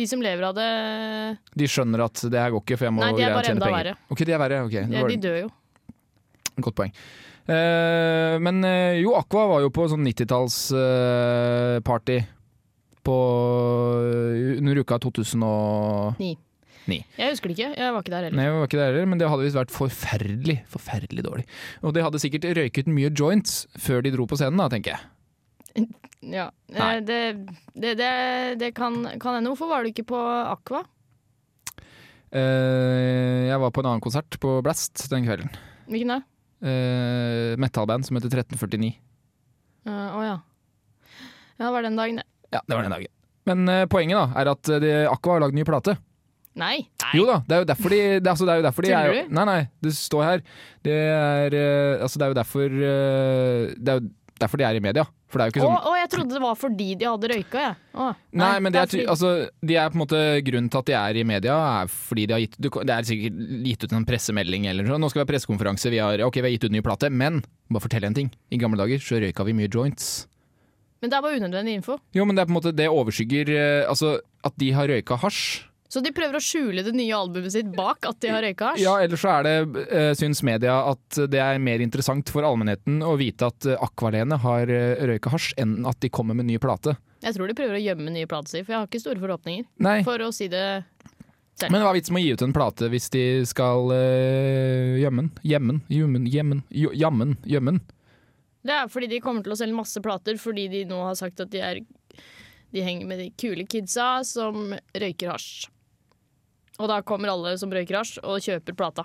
De 0.00 0.04
som 0.08 0.18
lever 0.24 0.44
av 0.48 0.52
det, 0.56 0.68
De 1.60 1.66
skjønner 1.68 2.00
at 2.06 2.16
det 2.32 2.38
her 2.40 2.50
går 2.54 2.60
ikke, 2.64 2.76
for 2.80 2.86
jeg 2.88 2.94
må 2.96 3.00
Nei, 3.04 3.10
de 3.18 3.22
er 3.26 3.34
bare 3.36 3.50
enda 3.52 3.66
penger. 3.66 3.76
verre. 3.76 3.92
Ok, 4.14 4.20
de 4.24 4.32
er 4.32 4.40
verre. 4.40 4.58
ok. 4.64 4.74
Ja, 4.94 5.00
de 5.10 5.16
dør 5.20 5.36
jo. 5.42 5.48
Godt 6.64 6.76
poeng. 6.78 6.92
Eh, 7.50 8.34
men 8.40 8.56
eh, 8.64 9.00
jo, 9.02 9.10
Aqua 9.18 9.42
var 9.50 9.60
jo 9.64 9.70
på 9.74 9.82
sånn 9.90 10.04
90-tallsparty 10.06 12.18
på 13.02 13.16
under 14.60 14.76
uka 14.84 14.96
2000 16.86 17.18
Jeg 17.20 17.32
husker 17.34 17.50
det 17.50 17.56
ikke. 17.56 17.70
Jeg 17.76 17.94
var 17.94 18.04
ikke 18.04 18.12
der 18.14 18.26
heller. 18.26 18.38
Nei, 18.38 18.44
jeg 18.46 18.54
var 18.56 18.68
ikke 18.68 18.80
der 18.80 18.90
heller, 18.90 19.08
men 19.10 19.20
det 19.20 19.30
hadde 19.30 19.46
visst 19.46 19.58
vært 19.58 19.74
forferdelig, 19.74 20.56
forferdelig 20.72 21.24
dårlig. 21.26 21.44
Og 21.84 21.94
de 21.96 22.04
hadde 22.04 22.20
sikkert 22.22 22.46
røyket 22.56 22.88
mye 22.90 23.10
joints 23.12 23.64
før 23.78 24.04
de 24.06 24.12
dro 24.14 24.26
på 24.30 24.38
scenen, 24.40 24.60
da, 24.62 24.70
tenker 24.72 24.96
jeg. 24.96 25.90
Ja. 26.20 26.50
Nei. 26.68 26.86
Eh, 26.98 27.04
Det, 27.08 27.18
det, 27.72 27.92
det, 27.96 28.08
det 28.60 28.68
kan, 28.76 28.98
hende. 29.08 29.48
Hvorfor 29.48 29.70
var 29.70 29.80
du 29.80 29.88
ikke 29.88 30.04
på 30.10 30.18
Aqua? 30.20 30.82
Uh, 32.28 33.48
jeg 33.48 33.56
var 33.62 33.72
på 33.72 33.80
en 33.80 33.88
annen 33.88 34.02
konsert 34.04 34.36
på 34.42 34.58
Blast 34.62 35.06
den 35.10 35.24
kvelden. 35.24 35.48
Hvilken 35.88 36.12
da? 36.12 36.18
Uh, 36.60 37.56
Metallband 37.56 38.04
som 38.04 38.18
heter 38.20 38.28
1349. 38.36 38.92
Å 39.88 39.88
uh, 39.88 40.18
oh 40.20 40.26
ja. 40.26 40.36
Ja, 41.56 41.64
det 41.64 41.72
var 41.72 41.88
den 41.88 41.96
dagen, 41.96 42.20
det. 42.20 42.28
Ja, 42.52 42.60
det 42.68 42.76
var 42.76 42.84
den 42.84 42.94
dagen. 42.98 43.16
Men 43.48 43.68
eh, 43.68 43.86
poenget 43.90 44.16
da, 44.16 44.26
er 44.40 44.50
at 44.52 44.70
eh, 44.76 45.04
Aqua 45.10 45.36
har 45.36 45.42
lagd 45.44 45.56
ny 45.56 45.64
plate. 45.66 45.96
Nei. 46.58 46.76
Nei. 47.02 47.12
Jo 47.14 47.26
da, 47.28 47.36
det 47.46 47.54
er 47.56 47.60
jo 47.62 47.68
derfor 47.70 47.92
de, 47.94 47.98
det, 48.18 48.26
er- 48.26 48.32
altså, 48.32 48.46
det 48.48 48.52
er 48.54 48.58
jo 48.60 48.66
derfor 48.66 48.82
de 48.86 48.90
er? 48.90 49.28
Nei, 49.30 49.44
nei, 49.46 49.60
det 49.86 49.92
står 49.94 50.24
her. 50.26 50.42
Det 50.82 50.96
er, 50.96 51.54
eh, 51.54 52.02
altså, 52.02 52.18
det 52.18 52.26
er 52.26 52.32
jo 52.32 52.38
derfor 52.40 52.66
eh, 52.66 53.70
Det 53.78 53.92
er 53.94 54.00
jo 54.00 54.08
derfor 54.40 54.56
de 54.58 54.64
er 54.66 54.78
i 54.78 54.82
media. 54.82 55.04
For 55.30 55.38
det 55.38 55.44
er 55.44 55.50
jo 55.50 55.52
ikke 55.54 55.62
sånn 55.62 55.84
å, 55.86 55.90
jeg 55.94 56.08
trodde 56.10 56.34
det 56.34 56.40
var 56.42 56.56
fordi 56.58 56.86
de 56.98 57.06
hadde 57.06 57.28
røyka, 57.30 57.60
jeg. 57.62 57.74
Ja. 57.94 58.06
Nei, 58.40 58.48
men 58.64 58.74
det 58.74 58.80
er, 58.82 59.02
altså, 59.12 59.28
de 59.62 59.76
er 59.78 59.92
på 59.92 59.98
en 59.98 60.02
måte 60.02 60.22
Grunnen 60.48 60.70
til 60.72 60.80
at 60.80 60.88
de 60.90 60.96
er 60.98 61.18
i 61.20 61.22
media, 61.28 61.58
er 61.84 61.92
fordi 61.92 62.24
de 62.26 62.34
har 62.34 62.42
gitt 62.42 62.56
du, 62.58 62.66
Det 62.72 62.96
er 62.96 63.06
sikkert 63.06 63.36
gitt 63.68 63.84
ut 63.86 63.94
en 64.00 64.08
pressemelding 64.08 64.66
eller 64.72 64.88
noe. 64.88 64.98
Nå 64.98 65.10
skal 65.12 65.20
vi 65.20 65.26
ha 65.28 65.30
pressekonferanse, 65.30 65.92
vi 65.94 66.02
har, 66.02 66.24
ok, 66.26 66.40
vi 66.40 66.48
har 66.48 66.54
gitt 66.56 66.66
ut 66.66 66.74
ny 66.74 66.82
plate, 66.82 67.12
men 67.14 67.38
bare 67.70 67.84
fortell 67.86 68.08
en 68.10 68.16
ting. 68.18 68.32
I 68.50 68.58
gamle 68.58 68.80
dager 68.82 68.98
så 69.06 69.20
røyka 69.22 69.46
vi 69.46 69.54
mye 69.60 69.70
joints. 69.70 70.26
Men 71.00 71.12
det 71.12 71.16
er 71.20 71.22
bare 71.28 71.38
unødvendig 71.38 71.78
info. 71.78 72.00
Jo, 72.16 72.26
men 72.26 72.34
det 72.34 72.42
er 72.42 72.48
på 72.50 72.52
en 72.52 72.58
måte 72.58 72.74
Det 72.76 72.90
overskygger 72.92 73.48
eh, 73.54 73.86
Altså, 73.88 74.18
at 74.44 74.58
de 74.60 74.66
har 74.76 74.90
røyka 74.90 75.16
hasj. 75.22 75.62
Så 75.90 75.98
de 76.04 76.12
prøver 76.14 76.38
å 76.38 76.42
skjule 76.42 76.84
det 76.86 76.92
nye 76.94 77.16
albumet 77.16 77.50
sitt 77.50 77.70
bak 77.74 78.06
at 78.06 78.20
de 78.22 78.30
har 78.30 78.44
røyka 78.46 78.68
hasj? 78.72 78.84
Ja, 78.84 78.92
ellers 79.02 79.24
så 79.24 79.32
er 79.40 79.46
det, 79.48 79.86
eh, 79.90 80.12
syns 80.14 80.44
media 80.46 80.76
at 80.92 81.18
det 81.32 81.40
er 81.42 81.58
mer 81.58 81.82
interessant 81.82 82.30
for 82.30 82.46
allmennheten 82.46 83.00
å 83.02 83.16
vite 83.18 83.48
at 83.50 83.66
Akvalene 83.74 84.20
Aqualene 84.20 84.38
har 84.42 84.70
eh, 84.70 85.06
røyka 85.06 85.30
hasj, 85.32 85.54
enn 85.60 85.86
at 85.86 86.00
de 86.00 86.10
kommer 86.12 86.34
med 86.34 86.46
ny 86.46 86.58
plate. 86.58 86.96
Jeg 87.20 87.36
tror 87.36 87.48
de 87.50 87.56
prøver 87.58 87.76
å 87.76 87.82
gjemme 87.82 88.12
nye 88.14 88.28
plater 88.28 88.48
si, 88.50 88.62
for 88.64 88.72
jeg 88.74 88.80
har 88.80 88.88
ikke 88.88 89.02
store 89.02 89.20
forhåpninger. 89.20 89.66
Nei, 89.84 90.00
For 90.06 90.22
å 90.24 90.30
si 90.32 90.48
det 90.48 90.84
selv. 91.60 91.72
men 91.72 91.82
hva 91.82 91.90
er 91.92 91.98
vitsen 91.98 92.14
med 92.16 92.22
å 92.22 92.26
gi 92.26 92.32
ut 92.36 92.44
en 92.46 92.54
plate 92.56 92.88
hvis 92.92 93.10
de 93.12 93.24
skal 93.48 93.92
øh, 93.92 94.94
gjemme 95.02 95.26
den? 95.26 95.32
Gjemme 95.44 95.80
den, 95.80 96.28
gjemme 96.30 97.24
den, 97.26 97.36
gjemme 97.44 97.74
den. 97.74 97.82
Det 98.62 98.76
er 98.76 98.88
fordi 98.92 99.08
de 99.08 99.20
kommer 99.24 99.44
til 99.44 99.52
å 99.52 99.58
selge 99.58 99.76
masse 99.76 100.00
plater, 100.04 100.36
fordi 100.40 100.68
de 100.72 100.84
nå 100.88 101.00
har 101.04 101.16
sagt 101.16 101.40
at 101.40 101.52
de, 101.52 101.60
er, 101.64 101.82
de 102.72 102.84
henger 102.84 103.08
med 103.08 103.20
de 103.20 103.30
kule 103.40 103.64
kidsa 103.68 104.20
som 104.28 104.74
røyker 104.92 105.32
hasj. 105.32 105.68
Og 106.80 106.88
da 106.88 107.00
kommer 107.06 107.32
alle 107.32 107.56
som 107.60 107.72
røyker 107.72 108.00
hasj 108.00 108.20
og 108.24 108.40
kjøper 108.44 108.76
plata. 108.78 109.04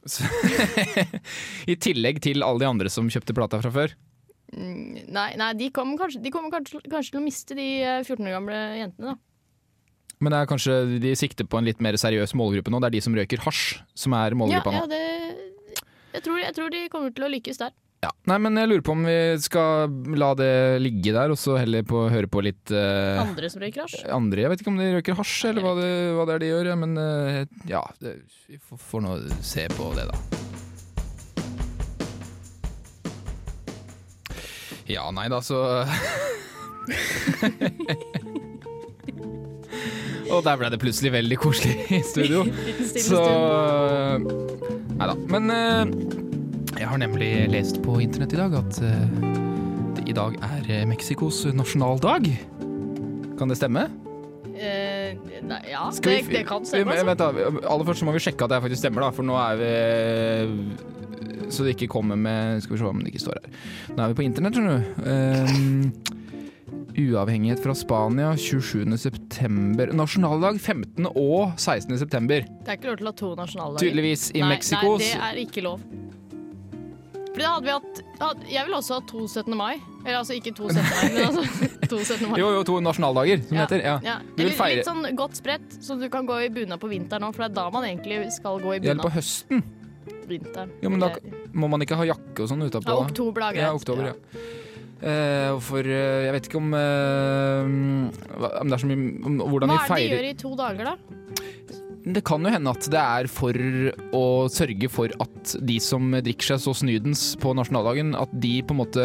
I 1.72 1.76
tillegg 1.76 2.22
til 2.24 2.44
alle 2.46 2.62
de 2.62 2.68
andre 2.68 2.92
som 2.92 3.10
kjøpte 3.10 3.36
plata 3.36 3.60
fra 3.60 3.72
før. 3.74 3.96
Mm, 4.54 5.10
Nei, 5.14 5.30
nei 5.38 5.50
de 5.58 5.68
kommer, 5.74 5.98
kanskje, 6.00 6.22
de 6.24 6.32
kommer 6.34 6.50
kanskje, 6.54 6.80
kanskje 6.90 7.14
til 7.14 7.20
å 7.20 7.24
miste 7.24 7.56
de 7.58 7.66
eh, 7.84 8.00
14 8.02 8.24
år 8.24 8.38
gamle 8.38 8.62
jentene, 8.80 9.12
da. 9.12 9.20
Men 10.20 10.34
det 10.34 10.40
er 10.40 10.48
kanskje 10.50 10.74
de 11.00 11.12
sikter 11.16 11.46
på 11.48 11.56
en 11.56 11.64
litt 11.64 11.78
mer 11.80 11.96
seriøs 11.96 12.34
målgruppe 12.36 12.72
nå. 12.72 12.80
Det 12.82 12.90
er 12.90 12.96
de 12.98 13.04
som 13.06 13.14
røyker 13.16 13.40
hasj 13.40 13.78
som 13.96 14.16
er 14.18 14.34
målgruppa 14.36 14.74
ja, 14.74 14.82
nå. 14.82 14.90
det, 14.90 15.84
jeg, 16.12 16.24
tror, 16.26 16.40
jeg 16.42 16.56
tror 16.58 16.74
de 16.74 16.82
kommer 16.92 17.14
til 17.16 17.24
å 17.24 17.30
lykkes 17.32 17.60
der. 17.62 17.72
Ja. 18.00 18.08
Nei, 18.30 18.38
men 18.40 18.56
jeg 18.56 18.68
lurer 18.70 18.80
på 18.80 18.94
om 18.96 19.02
vi 19.04 19.14
skal 19.44 19.92
la 20.16 20.30
det 20.38 20.80
ligge 20.80 21.12
der, 21.12 21.34
og 21.34 21.36
så 21.36 21.58
heller 21.60 21.84
på, 21.84 22.06
høre 22.08 22.30
på 22.32 22.40
litt 22.46 22.72
uh, 22.72 23.20
Andre 23.20 23.50
som 23.52 23.60
røyker 23.60 23.84
hasj. 23.84 24.06
andre. 24.08 24.40
Jeg 24.46 24.52
vet 24.54 24.62
ikke 24.62 24.72
om 24.72 24.80
de 24.80 24.86
røyker 24.94 25.18
hasj, 25.18 25.34
eller 25.50 25.66
hva 25.66 25.74
det, 25.76 25.90
hva 26.16 26.24
det 26.24 26.34
er 26.38 26.40
de 26.40 26.48
gjør, 26.48 26.70
ja, 26.72 26.76
men 26.80 26.96
uh, 26.96 27.44
ja. 27.68 27.82
Det, 28.00 28.14
vi 28.48 28.56
får, 28.56 28.80
får 28.86 29.04
nå 29.04 29.12
se 29.44 29.68
på 29.76 29.92
det, 29.98 30.08
da. 30.08 30.16
Ja, 34.90 35.04
nei 35.14 35.28
da, 35.30 35.38
så 35.44 35.60
Og 40.30 40.40
der 40.46 40.56
ble 40.56 40.70
det 40.72 40.80
plutselig 40.80 41.12
veldig 41.14 41.36
koselig 41.42 41.74
i 41.90 42.00
studio. 42.06 42.44
Så 42.94 43.18
stund. 43.18 44.30
Nei 45.00 45.08
da. 45.10 45.14
Men 45.32 45.50
eh, 45.50 45.82
jeg 45.82 46.19
har 46.90 46.98
nemlig 46.98 47.48
lest 47.50 47.82
på 47.84 48.00
internett 48.02 48.32
i 48.34 48.38
dag 48.40 48.54
at 48.58 48.78
eh, 48.82 49.10
det 49.94 50.08
i 50.10 50.14
dag 50.16 50.34
er 50.42 50.70
eh, 50.70 50.86
Mexicos 50.88 51.44
nasjonaldag. 51.54 52.26
Kan 53.38 53.52
det 53.52 53.58
stemme? 53.60 53.84
Eh, 54.60 55.14
nei, 55.46 55.60
ja, 55.70 55.84
vi, 55.94 56.02
det, 56.08 56.16
det 56.32 56.42
kan 56.48 56.66
stemme. 56.66 56.90
men 56.90 56.98
Altså. 56.98 57.06
Vent 57.06 57.22
da, 57.22 57.68
Aller 57.70 57.86
først 57.86 58.06
må 58.08 58.14
vi 58.16 58.22
sjekke 58.24 58.46
at 58.46 58.54
det 58.54 58.62
faktisk 58.66 58.82
stemmer, 58.82 59.06
da, 59.06 59.12
for 59.14 59.26
nå 59.26 59.38
er 59.38 59.60
vi 59.60 59.70
Så 61.50 61.64
det 61.64 61.76
ikke 61.76 61.88
kommer 61.94 62.18
med 62.18 62.60
Skal 62.64 62.74
vi 62.74 62.82
se 62.82 62.90
om 62.90 63.00
det 63.04 63.14
ikke 63.14 63.22
står 63.22 63.38
her. 63.38 63.62
Nå 63.94 64.02
er 64.02 64.10
vi 64.10 64.18
på 64.18 64.26
internett, 64.26 64.58
skjønner 64.58 64.82
du. 64.82 65.06
Ehm, 65.14 65.92
uavhengighet 67.00 67.62
fra 67.62 67.74
Spania 67.78 68.34
27. 68.34 68.98
september. 68.98 69.94
Nasjonaldag 69.94 70.58
15. 70.58 71.06
og 71.14 71.54
16. 71.54 71.98
september. 72.02 72.42
Det 72.42 72.74
er 72.74 72.82
ikke 72.82 72.90
lov 72.90 72.98
til 72.98 73.06
å 73.06 73.14
ha 73.14 73.18
to 73.22 73.34
nasjonaldager. 73.38 73.86
Tydeligvis 73.86 74.30
i 74.34 74.42
nei, 74.42 74.54
Mexico. 74.56 74.96
Nei, 74.98 75.06
det 75.06 75.26
er 75.30 75.44
ikke 75.46 75.68
lov. 75.70 75.90
For 77.30 77.42
da 77.42 77.50
hadde 77.54 77.66
vi 77.68 77.72
hatt 77.76 78.00
hadde, 78.20 78.46
Jeg 78.50 78.66
vil 78.66 78.74
også 78.74 78.96
ha 78.98 79.02
to 79.06 79.24
17. 79.28 79.56
mai. 79.58 79.74
Eller 80.02 80.18
altså 80.18 80.34
ikke 80.34 80.52
to 80.56 80.68
17. 80.68 80.82
mai, 80.82 81.10
men 81.14 81.26
altså 81.28 81.42
to 81.92 81.98
17. 82.02 82.30
mai. 82.30 82.38
Jo, 82.40 82.48
jo, 82.56 82.62
to 82.66 82.78
nasjonaldager, 82.82 83.42
som 83.44 83.56
det 83.56 83.66
heter. 83.66 83.84
Ja. 83.86 83.96
Ja. 84.06 84.16
Eller 84.36 84.72
litt 84.74 84.88
sånn 84.88 85.10
godt 85.18 85.38
spredt, 85.38 85.76
så 85.84 85.98
du 86.00 86.08
kan 86.12 86.26
gå 86.28 86.40
i 86.46 86.48
bunad 86.54 86.82
på 86.82 86.90
vinteren 86.90 87.28
òg, 87.28 87.36
for 87.36 87.46
det 87.46 87.52
er 87.52 87.58
da 87.60 87.66
man 87.74 87.86
egentlig 87.86 88.22
skal 88.34 88.58
gå 88.62 88.74
i 88.76 88.80
Eller 88.82 89.04
på 89.04 89.12
høsten. 89.14 89.62
Vinteren. 90.30 90.72
Jo, 90.82 90.90
men 90.90 91.02
da 91.02 91.12
må 91.54 91.68
man 91.70 91.82
ikke 91.84 91.98
ha 92.00 92.06
jakke 92.08 92.44
og 92.44 92.50
sånn 92.50 92.66
utapå. 92.66 92.90
ja, 92.90 93.04
oktober, 93.04 93.46
da. 93.46 93.52
Ja, 93.58 93.70
oktober, 93.76 94.10
ja. 94.12 94.16
Og 95.54 95.62
for 95.64 95.80
uh, 95.80 96.26
Jeg 96.26 96.32
vet 96.34 96.48
ikke 96.50 96.58
om 96.60 96.74
uh, 96.76 97.62
om 98.60 98.68
det 98.68 98.74
er 98.76 98.82
så 98.82 98.88
mye 98.90 99.22
om 99.24 99.38
hvordan 99.48 99.72
Hva 99.72 99.78
er 99.86 99.94
det 99.94 100.02
de 100.02 100.10
gjør 100.12 100.26
i 100.28 100.34
to 100.42 100.50
dager, 100.58 100.90
da? 100.90 101.46
Det 102.00 102.22
kan 102.24 102.40
jo 102.40 102.48
hende 102.48 102.70
at 102.72 102.86
det 102.88 103.00
er 103.00 103.26
for 103.28 103.52
å 104.16 104.22
sørge 104.48 104.88
for 104.88 105.12
at 105.20 105.52
de 105.68 105.76
som 105.84 106.06
drikker 106.16 106.54
seg 106.54 106.62
så 106.64 106.72
snydens 106.80 107.34
på 107.42 107.52
nasjonaldagen, 107.58 108.14
at 108.16 108.32
de 108.40 108.54
på 108.64 108.72
en 108.72 108.78
måte 108.80 109.04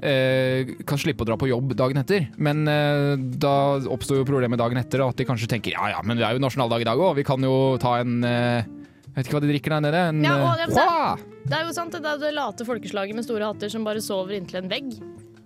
eh, 0.00 0.70
kan 0.88 1.00
slippe 1.00 1.24
å 1.24 1.28
dra 1.28 1.36
på 1.40 1.50
jobb 1.50 1.74
dagen 1.76 2.00
etter. 2.00 2.30
Men 2.40 2.64
eh, 2.70 3.12
da 3.40 3.76
oppstår 3.92 4.22
jo 4.22 4.28
problemet 4.28 4.60
dagen 4.60 4.80
etter, 4.80 5.04
at 5.04 5.20
de 5.20 5.26
kanskje 5.28 5.50
tenker 5.52 5.76
ja 5.76 5.90
ja, 5.92 6.00
men 6.06 6.16
det 6.20 6.24
er 6.24 6.38
jo 6.38 6.42
nasjonaldag 6.46 6.84
i 6.86 6.88
dag 6.88 7.02
òg, 7.04 7.12
vi 7.20 7.26
kan 7.28 7.44
jo 7.44 7.54
ta 7.82 7.98
en 8.00 8.16
eh, 8.24 8.64
Jeg 8.64 9.18
vet 9.18 9.28
ikke 9.28 9.36
hva 9.36 9.44
de 9.44 9.52
drikker 9.52 9.76
der 9.76 9.84
nede. 9.84 10.04
En 10.14 10.24
Ja, 10.24 10.38
og 10.48 10.64
eh, 10.64 10.72
det- 10.72 11.30
Det 11.44 11.58
er 11.60 11.66
jo 11.68 11.72
sant, 11.76 11.92
det 11.92 12.08
er 12.08 12.18
det 12.24 12.32
late 12.34 12.64
folkeslaget 12.64 13.14
med 13.14 13.24
store 13.28 13.44
hatter 13.52 13.68
som 13.68 13.84
bare 13.84 14.00
sover 14.00 14.38
inntil 14.40 14.62
en 14.62 14.70
vegg. 14.72 14.94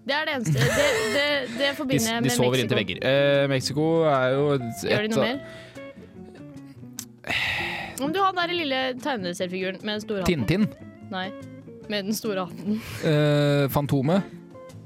Det 0.08 0.14
er 0.16 0.24
det 0.24 0.34
eneste. 0.38 0.54
Det, 0.56 0.84
det, 1.12 1.24
det 1.58 1.58
De, 1.58 1.72
forbinder 1.76 2.06
jeg 2.14 2.22
de 2.22 2.28
med 2.30 2.32
sover 2.32 2.62
inntil 2.62 2.78
vegger. 2.78 3.00
Eh, 3.04 3.46
Mexico 3.50 3.88
er 4.08 4.30
jo 4.32 4.44
et, 4.54 4.84
Gjør 4.88 5.02
de 5.04 5.10
noe 5.12 5.24
mer? 5.26 5.40
Om 8.00 8.12
du 8.14 8.20
har 8.22 8.32
den 8.32 8.42
der 8.44 8.54
lille 8.54 8.80
tegneseriefiguren 9.02 9.80
med 9.82 9.98
den 9.98 10.04
store 10.04 10.24
hatten. 10.24 10.44
Tintin. 10.46 10.68
Nei, 11.10 11.28
med 11.90 12.04
den 12.08 12.14
store 12.14 12.44
hatten. 12.48 12.80
Eh, 13.04 13.68
Fantomet. 13.74 14.34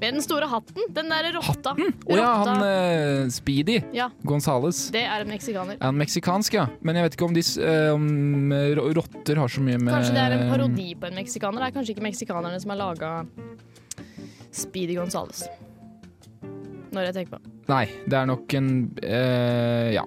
Med 0.01 0.17
den 0.17 0.23
store 0.25 0.47
hatten! 0.51 0.81
Den 0.91 1.07
derre 1.13 1.29
rotta. 1.37 1.71
Å 1.79 2.15
ja, 2.17 2.23
Rotta. 2.33 2.53
han 2.57 2.63
eh, 2.67 3.27
Speedy 3.31 3.77
Ja, 3.95 4.09
Gonzales. 4.27 4.89
det 4.91 5.05
er 5.07 5.23
en 5.23 5.29
meksikaner. 5.31 5.77
Er 5.79 5.85
han 5.85 5.95
meksikansk, 6.01 6.57
ja? 6.57 6.65
Men 6.83 6.97
jeg 6.99 7.05
vet 7.05 7.15
ikke 7.15 7.27
om, 7.29 7.33
de, 7.37 7.43
s- 7.45 7.55
eh, 7.61 7.93
om 7.93 8.51
eh, 8.51 8.73
ro- 8.75 8.89
rotter 8.97 9.39
har 9.39 9.47
så 9.53 9.63
mye 9.63 9.79
med 9.79 9.93
Kanskje 9.93 10.17
det 10.17 10.25
er 10.25 10.35
en 10.41 10.49
parodi 10.51 10.89
på 10.99 11.07
en 11.07 11.15
meksikaner? 11.21 11.63
Det 11.63 11.69
er 11.69 11.77
kanskje 11.77 11.95
ikke 11.95 12.03
meksikanerne 12.09 12.59
som 12.59 12.73
har 12.73 12.81
laga 12.81 13.13
Speedy 14.51 14.97
Gonzales. 14.99 15.45
Når 16.93 17.07
jeg 17.07 17.15
tenker 17.21 17.37
på 17.37 17.39
det. 17.39 17.53
Nei, 17.71 17.85
det 18.05 18.19
er 18.19 18.27
nok 18.33 18.53
en 18.59 18.69
eh, 19.07 19.93
Ja. 19.95 20.03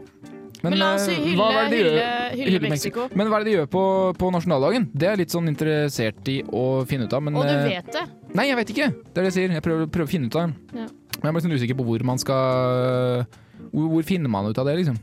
Men, 0.64 0.76
la 0.80 0.94
oss 0.96 1.08
eh, 1.12 1.18
hylle, 1.20 1.36
hva 1.36 1.48
er 1.52 1.68
det 1.68 1.70
de 1.70 1.78
hylle, 1.82 1.96
gjør- 2.00 2.36
hylle, 2.36 2.50
hylle 2.56 2.70
Mexico. 2.72 3.08
Men 3.14 3.28
hva 3.28 3.38
er 3.38 3.44
det 3.44 3.50
de 3.50 3.56
gjør 3.58 3.66
på, 3.74 3.82
på 4.20 4.30
nasjonaldagen? 4.34 4.86
Det 4.94 5.06
er 5.08 5.12
jeg 5.16 5.20
litt 5.24 5.34
sånn 5.34 5.50
interessert 5.52 6.30
i 6.32 6.36
å 6.48 6.62
finne 6.88 7.06
ut 7.08 7.16
av. 7.18 7.22
Men, 7.26 7.36
Og 7.36 7.44
du 7.46 7.52
eh, 7.52 7.66
vet 7.76 7.90
det. 7.92 8.04
Nei, 8.36 8.46
jeg 8.48 8.56
vet 8.60 8.72
ikke. 8.74 8.88
Det 9.04 9.20
er 9.20 9.26
det 9.26 9.32
jeg 9.32 9.36
sier. 9.36 9.56
Jeg 9.58 9.64
prøver, 9.66 9.90
prøver 9.92 10.08
å 10.08 10.12
finne 10.14 10.30
ut 10.30 10.38
av 10.40 10.46
det. 10.48 10.80
Ja. 10.80 10.86
Men 11.16 11.28
jeg 11.28 11.36
bare 11.36 11.44
sånn 11.46 11.56
usikker 11.56 11.78
på 11.78 11.86
hvor 11.90 12.06
man 12.08 12.18
skal 12.20 13.26
hvor, 13.72 13.86
hvor 13.92 14.02
finner 14.08 14.32
man 14.32 14.48
ut 14.50 14.58
av 14.60 14.66
det, 14.68 14.74
liksom? 14.82 14.96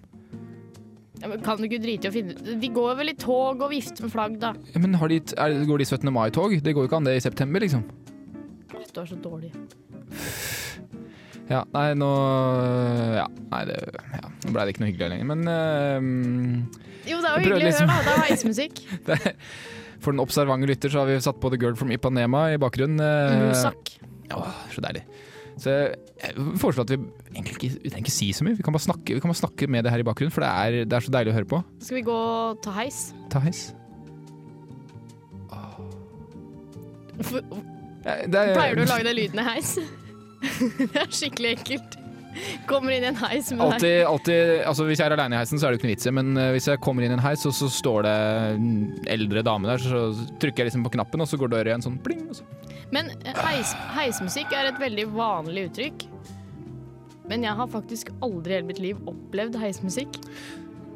Ja, 1.24 1.30
men 1.32 1.40
kan 1.46 1.58
du 1.62 1.64
ikke 1.70 1.80
drite 1.80 2.10
i 2.10 2.12
å 2.12 2.14
finne 2.14 2.58
De 2.60 2.70
går 2.76 2.98
vel 3.00 3.14
i 3.14 3.16
tog 3.16 3.62
og 3.64 3.70
vifter 3.72 4.04
med 4.04 4.12
flagg, 4.12 4.34
da. 4.42 4.50
Ja, 4.74 4.82
men 4.84 4.98
har 5.00 5.08
de, 5.08 5.22
er, 5.40 5.54
Går 5.70 5.80
de 5.80 5.86
17. 5.88 6.10
mai-tog? 6.14 6.58
Det 6.66 6.74
går 6.76 6.84
jo 6.86 6.90
ikke 6.92 7.00
an 7.00 7.08
det 7.08 7.16
i 7.16 7.24
september, 7.24 7.64
liksom. 7.64 7.86
Du 8.94 9.00
er 9.02 9.08
så 9.10 9.16
dårlig. 9.24 9.54
Ja, 11.52 11.64
nei, 11.74 11.90
nå 12.00 12.08
Ja, 13.18 13.26
nei, 13.52 13.62
det 13.68 13.76
ja, 13.92 14.30
Nå 14.46 14.54
ble 14.56 14.64
det 14.64 14.74
ikke 14.74 14.84
noe 14.86 14.92
hyggelig 14.94 15.10
lenger, 15.12 15.28
men 15.34 15.42
uh, 15.50 16.78
Jo, 17.10 17.20
det 17.20 17.28
er 17.28 17.36
jo 17.36 17.44
hyggelig 17.44 17.58
å 17.58 17.68
liksom- 17.68 17.92
høre, 17.92 18.06
da. 18.06 18.14
Det 18.14 18.14
er 18.16 18.26
heismusikk. 18.30 18.80
det, 19.10 19.18
For 20.04 20.16
den 20.16 20.24
observante 20.24 20.70
lytter 20.70 20.94
så 20.94 21.04
har 21.04 21.12
vi 21.12 21.20
satt 21.24 21.40
på 21.44 21.52
The 21.52 21.60
Girl 21.60 21.76
from 21.80 21.92
Ipanema 21.96 22.46
i 22.54 22.58
bakgrunnen. 22.62 23.00
Uh, 23.04 23.50
Musak. 23.50 23.96
Åh, 24.34 24.56
så 24.72 24.84
deilig. 24.84 25.04
Så 25.60 25.70
jeg 26.24 26.34
foreslår 26.60 26.88
at 26.88 26.94
vi 26.96 26.98
egentlig 27.36 27.54
ikke, 27.58 27.70
vi 27.84 27.92
trenger 27.92 28.08
ikke 28.08 28.16
si 28.16 28.32
så 28.34 28.48
mye. 28.48 28.58
Vi 28.58 28.66
kan 28.66 28.74
snakke, 28.80 29.14
vi 29.14 29.22
kan 29.22 29.32
bare 29.32 29.42
snakke 29.44 29.68
med 29.70 29.86
det 29.86 29.92
her 29.94 30.02
i 30.02 30.08
bakgrunnen, 30.08 30.34
for 30.34 30.44
det 30.44 30.50
er, 30.50 30.78
det 30.90 30.98
er 30.98 31.06
så 31.06 31.14
deilig 31.14 31.34
å 31.34 31.38
høre 31.38 31.50
på. 31.52 31.60
Skal 31.84 32.00
vi 32.00 32.06
gå 32.08 32.16
og 32.16 32.62
ta 32.66 32.74
heis? 32.80 33.02
Ta 33.32 33.44
heis. 33.44 33.66
Er, 38.04 38.26
pleier 38.32 38.76
du 38.76 38.84
å 38.84 38.90
lage 38.90 39.06
den 39.08 39.16
lyden 39.20 39.40
i 39.44 39.46
heis? 39.54 39.76
det 40.94 41.04
er 41.04 41.12
skikkelig 41.14 41.54
ekkelt. 41.58 42.00
Kommer 42.66 42.96
inn 42.96 43.06
i 43.06 43.10
en 43.12 43.20
heis 43.20 43.52
med 43.54 43.60
deg. 43.62 43.74
Alltid, 43.76 43.98
alltid, 44.10 44.52
altså 44.66 44.88
Hvis 44.88 45.02
jeg 45.04 45.06
er 45.06 45.16
aleine 45.16 45.38
i 45.38 45.42
heisen, 45.44 45.60
så 45.62 45.68
er 45.68 45.74
det 45.74 45.78
jo 45.78 45.82
ikke 45.82 45.90
noe 45.90 45.96
vits 45.96 46.10
i. 46.10 46.14
Men 46.18 46.32
eh, 46.42 46.52
hvis 46.56 46.70
jeg 46.72 46.82
kommer 46.84 47.06
inn 47.06 47.14
i 47.14 47.18
en 47.18 47.24
heis, 47.24 47.46
og 47.50 47.54
så 47.58 47.70
står 47.72 48.08
det 48.08 48.16
en 48.56 48.72
eldre 49.16 49.44
dame 49.46 49.70
der, 49.70 49.84
så 49.84 50.08
trykker 50.42 50.64
jeg 50.64 50.72
liksom 50.72 50.88
på 50.88 50.96
knappen, 50.96 51.24
og 51.24 51.30
så 51.30 51.40
går 51.42 51.54
døra 51.54 51.74
igjen 51.74 51.86
sånn 51.86 52.00
pling. 52.04 52.26
Så. 52.34 52.48
Men 52.94 53.12
eh, 53.22 53.38
heis, 53.46 53.76
heismusikk 53.98 54.56
er 54.58 54.72
et 54.72 54.82
veldig 54.82 55.08
vanlig 55.14 55.68
uttrykk. 55.70 56.08
Men 57.30 57.46
jeg 57.46 57.56
har 57.56 57.70
faktisk 57.72 58.10
aldri 58.26 58.52
i 58.52 58.58
hele 58.58 58.68
mitt 58.68 58.82
liv 58.84 58.98
opplevd 59.10 59.60
heismusikk. 59.62 60.18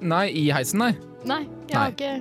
Nei, 0.02 0.26
i 0.36 0.50
heisen, 0.54 0.82
nei. 0.84 0.92
Nei, 1.28 1.44
jeg 1.70 1.78
har 1.78 1.94
ikke 1.94 2.16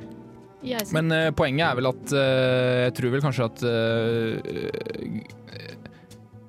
i 0.66 0.74
heisen. 0.74 0.94
Men 0.96 1.12
uh, 1.12 1.32
poenget 1.36 1.66
er 1.68 1.78
vel 1.78 1.90
at 1.90 2.14
uh, 2.14 2.84
Jeg 2.86 2.94
tror 2.96 3.12
vel 3.12 3.24
kanskje 3.24 3.48
at 3.50 3.64
eh, 3.68 5.18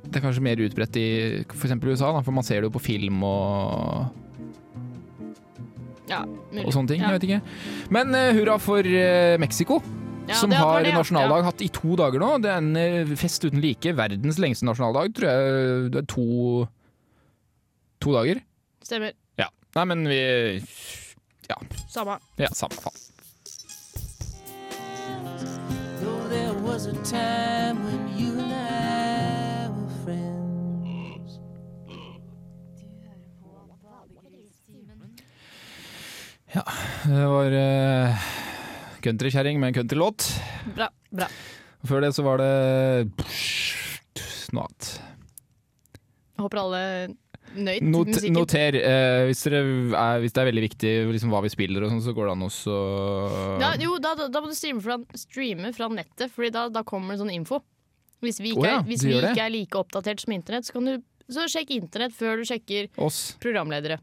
Det 0.08 0.20
er 0.20 0.24
kanskje 0.24 0.44
mer 0.46 0.62
utbredt 0.64 0.98
i 1.00 1.08
f.eks. 1.44 1.76
USA, 1.84 2.14
da, 2.16 2.24
for 2.24 2.36
man 2.36 2.46
ser 2.48 2.62
det 2.62 2.70
jo 2.70 2.76
på 2.78 2.84
film 2.84 3.22
og, 3.28 4.08
ja, 6.08 6.24
mulig. 6.26 6.66
og 6.66 6.74
sånne 6.74 6.94
ting. 6.94 7.04
Ja. 7.04 7.12
Jeg 7.12 7.20
vet 7.20 7.28
ikke. 7.28 7.42
Men 7.94 8.16
uh, 8.16 8.32
hurra 8.38 8.58
for 8.64 8.88
uh, 8.88 9.36
Mexico. 9.42 9.82
Ja, 10.28 10.36
som 10.36 10.52
har 10.52 10.82
det, 10.84 10.92
ja. 10.92 10.98
nasjonaldag 11.00 11.46
hatt 11.48 11.62
i 11.64 11.70
to 11.72 11.96
dager 12.00 12.20
nå. 12.20 12.34
Det 12.44 12.50
er 12.52 12.60
en 12.60 12.74
eh, 12.76 13.14
fest 13.16 13.46
uten 13.48 13.62
like. 13.64 13.94
Verdens 13.96 14.40
lengste 14.44 14.68
nasjonaldag, 14.68 15.14
tror 15.16 15.30
jeg. 15.30 15.92
Det 15.94 16.02
er 16.02 16.10
to, 16.12 16.26
to 18.04 18.16
dager. 18.18 18.42
Stemmer. 18.84 19.16
Ja. 19.40 19.48
Nei, 19.80 19.86
men 19.94 20.04
vi 20.12 20.20
Ja. 21.48 21.56
Samme. 21.88 22.20
Ja, 22.44 22.52
samme 22.52 22.76
faen. 22.76 23.04
Though 26.02 26.28
there 26.28 26.54
was 26.60 26.88
a 26.88 26.94
time 27.08 27.86
when 27.86 28.07
Det 36.54 37.28
var 37.28 37.52
uh, 37.52 38.28
countrykjerring 39.04 39.60
med 39.60 39.72
en 39.72 39.78
countrylåt. 39.82 40.30
Bra. 40.76 40.90
bra. 41.12 41.28
Før 41.88 42.04
det 42.04 42.14
så 42.16 42.24
var 42.26 42.42
det 42.42 42.52
noe 44.56 44.64
annet. 44.64 44.90
Håper 46.38 46.62
alle 46.62 46.82
nøyt 47.58 47.86
Not, 47.88 48.12
musikken. 48.12 48.36
noter. 48.36 48.78
eh, 48.78 49.24
hvis, 49.30 49.42
dere 49.48 49.62
er, 49.64 50.20
hvis 50.22 50.36
det 50.36 50.42
er 50.42 50.50
veldig 50.50 50.64
viktig 50.68 50.92
liksom, 51.16 51.32
hva 51.34 51.42
vi 51.46 51.52
spiller, 51.52 51.86
og 51.86 51.94
sånn, 51.94 52.04
så 52.06 52.14
går 52.16 52.30
det 52.30 52.36
an 52.36 52.46
å 52.48 52.52
Ja, 53.64 53.72
jo, 53.82 53.96
da, 54.04 54.14
da, 54.20 54.28
da 54.32 54.44
må 54.44 54.52
du 54.52 54.58
streame 54.58 54.84
fra, 54.84 55.00
streame 55.18 55.72
fra 55.76 55.90
nettet, 55.92 56.30
for 56.34 56.48
da, 56.54 56.68
da 56.74 56.84
kommer 56.88 57.16
det 57.16 57.24
sånn 57.24 57.34
info. 57.34 57.62
Hvis 58.24 58.40
vi 58.42 58.54
ikke, 58.54 58.64
oh, 58.64 58.70
ja, 58.70 58.80
er, 58.82 58.88
hvis 58.90 59.06
vi 59.06 59.16
ikke 59.18 59.46
er 59.46 59.54
like 59.54 59.80
oppdatert 59.80 60.22
som 60.24 60.34
internett, 60.36 60.68
så 60.68 60.78
kan 60.78 60.90
du 60.90 60.94
så 61.32 61.48
sjekk 61.52 61.74
internett 61.76 62.16
før 62.16 62.40
du 62.40 62.48
sjekker 62.48 62.88
oss. 63.04 63.36
programledere. 63.44 64.00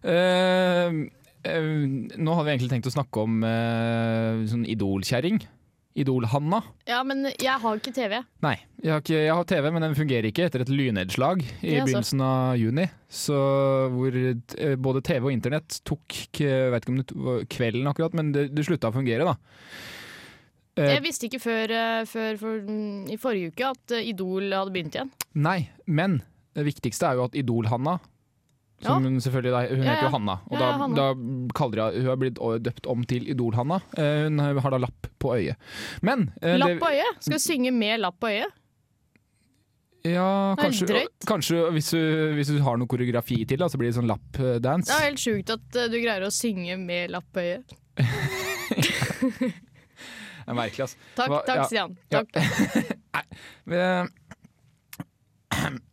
Eh, 0.00 0.90
uh, 0.90 1.80
nå 2.16 2.36
hadde 2.36 2.46
vi 2.46 2.52
egentlig 2.54 2.72
tenkt 2.72 2.90
å 2.90 2.94
snakke 2.94 3.24
om 3.24 3.40
uh, 3.44 4.44
sånn 4.50 4.68
Idol-kjerring. 4.68 5.42
Idol-Hanna. 6.00 6.60
Ja, 6.86 7.00
men 7.04 7.26
jeg 7.32 7.56
har 7.60 7.80
ikke 7.80 7.92
TV. 7.92 8.20
Nei, 8.44 8.54
jeg 8.78 8.92
har, 8.94 9.00
ikke, 9.02 9.16
jeg 9.18 9.34
har 9.34 9.46
TV, 9.50 9.66
men 9.74 9.84
den 9.84 9.96
fungerer 9.98 10.28
ikke 10.28 10.44
etter 10.46 10.62
et 10.62 10.70
lynnedslag 10.70 11.42
i 11.42 11.74
Ja, 11.74 11.82
begynnelsen 11.84 12.22
av 12.24 12.54
juni. 12.60 12.86
Så 13.10 13.36
hvor 13.92 14.18
både 14.86 15.02
TV 15.04 15.26
og 15.26 15.34
internett 15.34 15.80
tok 15.88 16.14
Jeg 16.38 16.70
vet 16.70 16.86
ikke 16.86 16.94
om 16.94 17.00
det 17.00 17.16
var 17.26 17.42
kvelden 17.50 17.90
akkurat, 17.90 18.14
men 18.16 18.30
det, 18.36 18.46
det 18.54 18.68
slutta 18.68 18.92
å 18.92 18.94
fungere, 18.94 19.26
da. 19.26 19.34
Jeg 20.78 21.02
visste 21.04 21.26
ikke 21.26 21.42
før, 21.42 21.74
før 22.08 22.38
for, 22.40 22.62
mm, 22.70 23.10
i 23.10 23.18
forrige 23.20 23.50
uke 23.50 23.72
at 23.74 23.98
Idol 23.98 24.54
hadde 24.54 24.72
begynt 24.72 24.94
igjen. 24.96 25.10
Nei, 25.42 25.58
men 25.90 26.20
det 26.56 26.68
viktigste 26.70 27.10
er 27.10 27.18
jo 27.18 27.26
at 27.26 27.36
Idol-Hanna 27.36 27.98
som 28.82 29.04
hun 29.04 29.18
selvfølgelig 29.20 29.52
da, 29.52 29.60
Hun 29.74 29.82
heter 29.86 30.06
jo. 30.06 30.10
Hanna, 30.14 30.36
og 30.48 30.56
da, 30.58 30.68
Hanna. 30.80 30.96
da 30.96 31.52
kaller 31.58 31.82
jeg, 31.82 32.00
Hun 32.02 32.08
har 32.10 32.16
blitt 32.22 32.38
døpt 32.64 32.86
om 32.88 33.04
til 33.04 33.26
Idol-Hanna. 33.34 33.80
Eh, 33.98 34.24
hun 34.28 34.38
har 34.64 34.70
da 34.70 34.78
lapp 34.86 35.06
på 35.20 35.34
øyet. 35.36 35.56
Men 36.02 36.30
eh, 36.42 36.56
Lapp 36.56 36.68
det- 36.74 36.80
på 36.80 36.88
øyet? 36.94 37.20
Skal 37.20 37.36
du 37.38 37.44
synge 37.44 37.72
med 37.76 38.00
lapp 38.00 38.16
på 38.20 38.28
øyet? 38.32 38.56
Ja, 40.02 40.54
kanskje, 40.56 41.02
kanskje 41.28 41.66
hvis, 41.74 41.90
du, 41.92 42.00
hvis 42.38 42.48
du 42.48 42.62
har 42.64 42.78
noe 42.80 42.88
koreografi 42.88 43.42
til, 43.44 43.58
da, 43.60 43.66
så 43.68 43.76
blir 43.76 43.90
det 43.90 43.98
sånn 43.98 44.08
lappdance. 44.08 44.88
Det 44.88 44.96
er 44.96 45.04
helt 45.10 45.20
sjukt 45.20 45.50
at 45.52 45.76
eh, 45.76 45.90
du 45.92 45.98
greier 46.00 46.24
å 46.24 46.30
synge 46.32 46.78
med 46.80 47.10
lapp 47.12 47.26
på 47.36 47.40
øyet. 47.44 47.76
Det 50.40 50.54
er 50.54 50.56
merkelig, 50.56 50.82
ass. 50.88 50.96
Takk, 51.14 51.28
Hva- 51.30 51.42
takk 51.46 51.60
ja. 51.60 51.64
Stian. 51.68 51.92
Ja. 52.10 52.22
Nei, 53.14 53.24
Eh, 53.70 54.06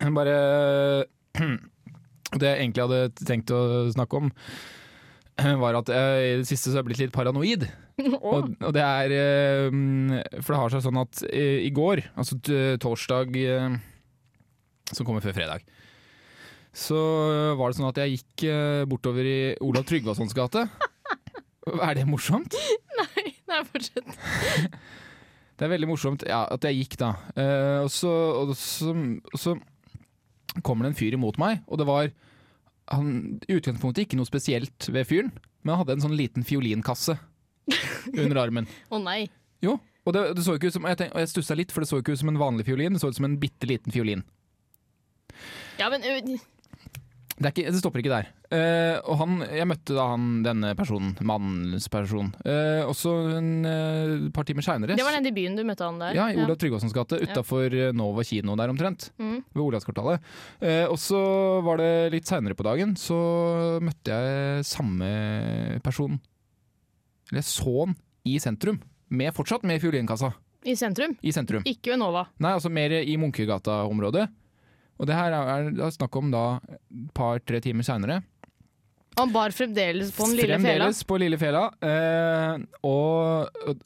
Bare 0.18 0.38
Det 2.36 2.44
jeg 2.50 2.60
egentlig 2.60 2.84
hadde 2.84 3.28
tenkt 3.28 3.54
å 3.56 3.62
snakke 3.94 4.20
om, 4.20 4.32
var 5.64 5.78
at 5.80 5.92
jeg 5.94 6.32
i 6.32 6.40
det 6.42 6.48
siste 6.50 6.70
så 6.70 6.78
har 6.78 6.84
jeg 6.84 6.90
blitt 6.90 7.04
litt 7.06 7.16
paranoid. 7.16 7.68
Og, 8.22 8.52
og 8.62 8.74
det 8.76 8.84
er 8.86 9.12
eh, 9.16 9.78
For 10.38 10.54
det 10.54 10.60
har 10.62 10.74
seg 10.74 10.84
sånn 10.86 11.00
at 11.02 11.24
eh, 11.32 11.64
i 11.66 11.72
går, 11.74 12.04
altså 12.14 12.38
torsdag 12.78 13.34
eh, 13.42 13.80
som 14.92 15.08
kommer 15.08 15.24
før 15.26 15.34
fredag, 15.34 15.66
så 16.78 17.00
var 17.58 17.72
det 17.72 17.80
sånn 17.80 17.90
at 17.90 17.98
jeg 18.04 18.20
gikk 18.20 18.44
bortover 18.92 19.26
i 19.26 19.40
Olav 19.66 19.88
Tryggvasons 19.90 20.36
gate. 20.38 20.68
Er 21.88 21.98
det 21.98 22.06
morsomt? 22.08 22.54
Nei, 23.02 23.34
fortsett. 23.74 24.14
Det 25.58 25.66
er 25.66 25.72
veldig 25.74 25.90
morsomt 25.90 26.22
ja, 26.30 26.44
at 26.54 26.64
jeg 26.70 26.84
gikk 26.84 27.00
da. 27.02 27.08
Og, 27.82 27.90
så, 27.90 28.12
og, 28.44 28.54
så, 28.62 28.94
og 28.94 29.42
så 29.42 29.56
kommer 30.66 30.88
det 30.88 30.94
en 30.94 31.00
fyr 31.00 31.18
imot 31.18 31.40
meg, 31.42 31.62
og 31.68 31.82
det 31.82 31.88
var 31.90 32.12
han, 32.94 33.10
I 33.50 33.58
utgangspunktet 33.58 34.06
ikke 34.06 34.20
noe 34.20 34.30
spesielt 34.30 34.88
ved 34.88 35.08
fyren, 35.10 35.34
men 35.62 35.74
han 35.74 35.82
hadde 35.82 35.98
en 35.98 36.06
sånn 36.06 36.16
liten 36.18 36.46
fiolinkasse 36.48 37.18
under 38.16 38.40
armen. 38.40 38.70
Å 38.94 39.02
nei. 39.04 39.26
Jo, 39.64 39.76
og 40.08 40.16
det, 40.16 40.24
det 40.38 40.46
så 40.46 40.56
ikke 40.56 40.72
ut 40.72 40.78
som, 40.78 40.88
jeg, 40.88 41.00
tenk, 41.02 41.18
stussa 41.28 41.58
litt, 41.58 41.74
for 41.76 41.84
det 41.84 41.90
så 41.90 42.00
ikke 42.00 42.16
ut 42.16 42.22
som 42.22 42.32
en 42.32 42.40
vanlig 42.40 42.68
fiolin, 42.70 42.96
det 42.96 43.04
så 43.04 43.12
ut 43.12 43.18
som 43.18 43.28
en 43.28 43.40
bitte 43.42 43.68
liten 43.68 43.92
fiolin. 43.92 44.24
Ja, 45.78 45.90
men 45.92 46.06
Det, 47.38 47.52
ikke, 47.52 47.70
det 47.70 47.80
stopper 47.80 48.02
ikke 48.02 48.10
der. 48.10 48.30
Uh, 48.50 48.98
og 49.12 49.20
han, 49.20 49.34
jeg 49.46 49.68
møtte 49.70 49.94
da 49.94 50.08
han, 50.10 50.24
denne 50.46 50.72
personen, 50.80 51.12
mannens 51.22 51.86
person, 51.94 52.32
Uh, 52.48 52.88
også 52.88 53.12
en 53.38 53.52
uh, 53.68 54.30
par 54.34 54.48
timer 54.48 54.66
seinere. 54.66 54.96
Det 54.98 55.06
var 55.06 55.14
den 55.14 55.30
i 55.30 55.34
byen 55.36 55.58
du 55.58 55.62
møtte 55.68 55.86
han 55.86 56.00
der? 56.02 56.16
Ja, 56.18 56.28
i 56.34 56.40
Olav 56.42 56.58
Tryggvasons 56.58 56.96
gate, 56.96 57.20
utafor 57.22 57.74
Nova 57.94 58.26
kino 58.26 58.56
der 58.58 58.74
omtrent. 58.74 59.12
Mm. 59.22 59.44
Ved 59.54 59.64
Olavskvartalet. 59.68 60.26
Uh, 60.64 60.88
og 60.88 60.98
så 61.02 61.22
var 61.68 61.82
det 61.84 61.92
litt 62.16 62.30
seinere 62.30 62.58
på 62.58 62.66
dagen, 62.66 62.96
så 62.98 63.20
møtte 63.86 64.18
jeg 64.18 64.66
samme 64.66 65.12
person. 65.86 66.18
Eller 67.30 67.44
jeg 67.44 67.50
så 67.52 67.78
han 67.84 67.96
i 68.28 68.40
sentrum, 68.42 68.82
med, 69.14 69.36
fortsatt 69.36 69.68
med 69.68 69.84
fiolinkassa. 69.84 70.34
I 70.68 70.74
sentrum? 70.76 71.14
I 71.22 71.32
sentrum. 71.36 71.64
Ikke 71.70 71.94
ved 71.94 72.02
Nova. 72.02 72.26
Nei, 72.44 72.58
altså 72.58 72.72
mer 72.74 72.98
i 72.98 73.14
Munkegata-området. 73.22 74.26
Og 74.98 75.06
det 75.10 75.16
her 75.18 75.36
er, 75.38 75.70
det 75.76 75.84
er 75.86 75.94
snakk 75.94 76.16
om 76.20 76.32
da 76.34 76.44
et 76.74 76.82
par-tre 77.18 77.62
timer 77.64 77.86
seinere. 77.86 78.22
Han 79.18 79.32
bar 79.34 79.54
fremdeles 79.56 80.12
på 80.14 80.28
den 80.28 80.38
lille 80.38 80.58
fela. 80.58 80.62
Fremdeles 80.62 81.00
på 81.10 81.18
lille 81.22 81.38
fela. 81.42 81.64
Eh, 81.82 82.66
og, 82.86 83.62
og, 83.70 83.82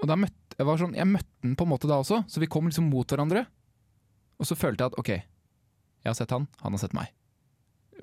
og 0.00 0.06
da 0.08 0.16
møtte 0.20 0.56
jeg, 0.58 0.66
var 0.68 0.78
sånn, 0.80 0.94
jeg 0.96 1.08
møtte 1.10 1.32
den 1.44 1.56
på 1.58 1.66
en 1.66 1.72
måte 1.72 1.88
da 1.90 1.98
også, 2.00 2.22
så 2.30 2.40
vi 2.40 2.48
kom 2.50 2.68
liksom 2.70 2.86
mot 2.92 3.08
hverandre. 3.10 3.42
Og 4.40 4.48
så 4.48 4.56
følte 4.58 4.84
jeg 4.84 4.92
at 4.92 4.98
OK, 5.00 5.10
jeg 5.16 6.10
har 6.12 6.16
sett 6.18 6.32
han, 6.34 6.46
han 6.62 6.76
har 6.76 6.82
sett 6.84 6.96
meg. 6.96 7.12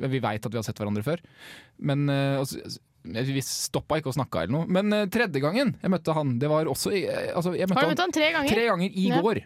Vi 0.02 0.22
veit 0.24 0.46
at 0.48 0.54
vi 0.54 0.58
har 0.60 0.66
sett 0.66 0.80
hverandre 0.82 1.04
før. 1.06 1.22
Men 1.84 2.06
eh, 2.10 2.42
Vi 3.04 3.42
stoppa 3.46 3.98
ikke 4.00 4.12
og 4.14 4.16
snakka 4.18 4.44
eller 4.46 4.56
noe. 4.56 4.68
Men 4.72 4.94
eh, 4.96 5.08
tredje 5.12 5.42
gangen 5.44 5.74
jeg 5.82 5.92
møtte 5.94 6.16
han, 6.18 6.38
det 6.42 6.50
var 6.52 6.70
også 6.72 6.94
eh, 6.98 7.32
altså, 7.36 7.54
Har 7.56 7.68
du 7.74 7.76
han 7.82 7.92
møtt 7.92 8.06
han 8.06 8.14
tre 8.16 8.30
ganger? 8.36 8.54
tre 8.54 8.68
ganger 8.70 8.90
i 8.94 9.08
Ja. 9.10 9.22
går. 9.22 9.42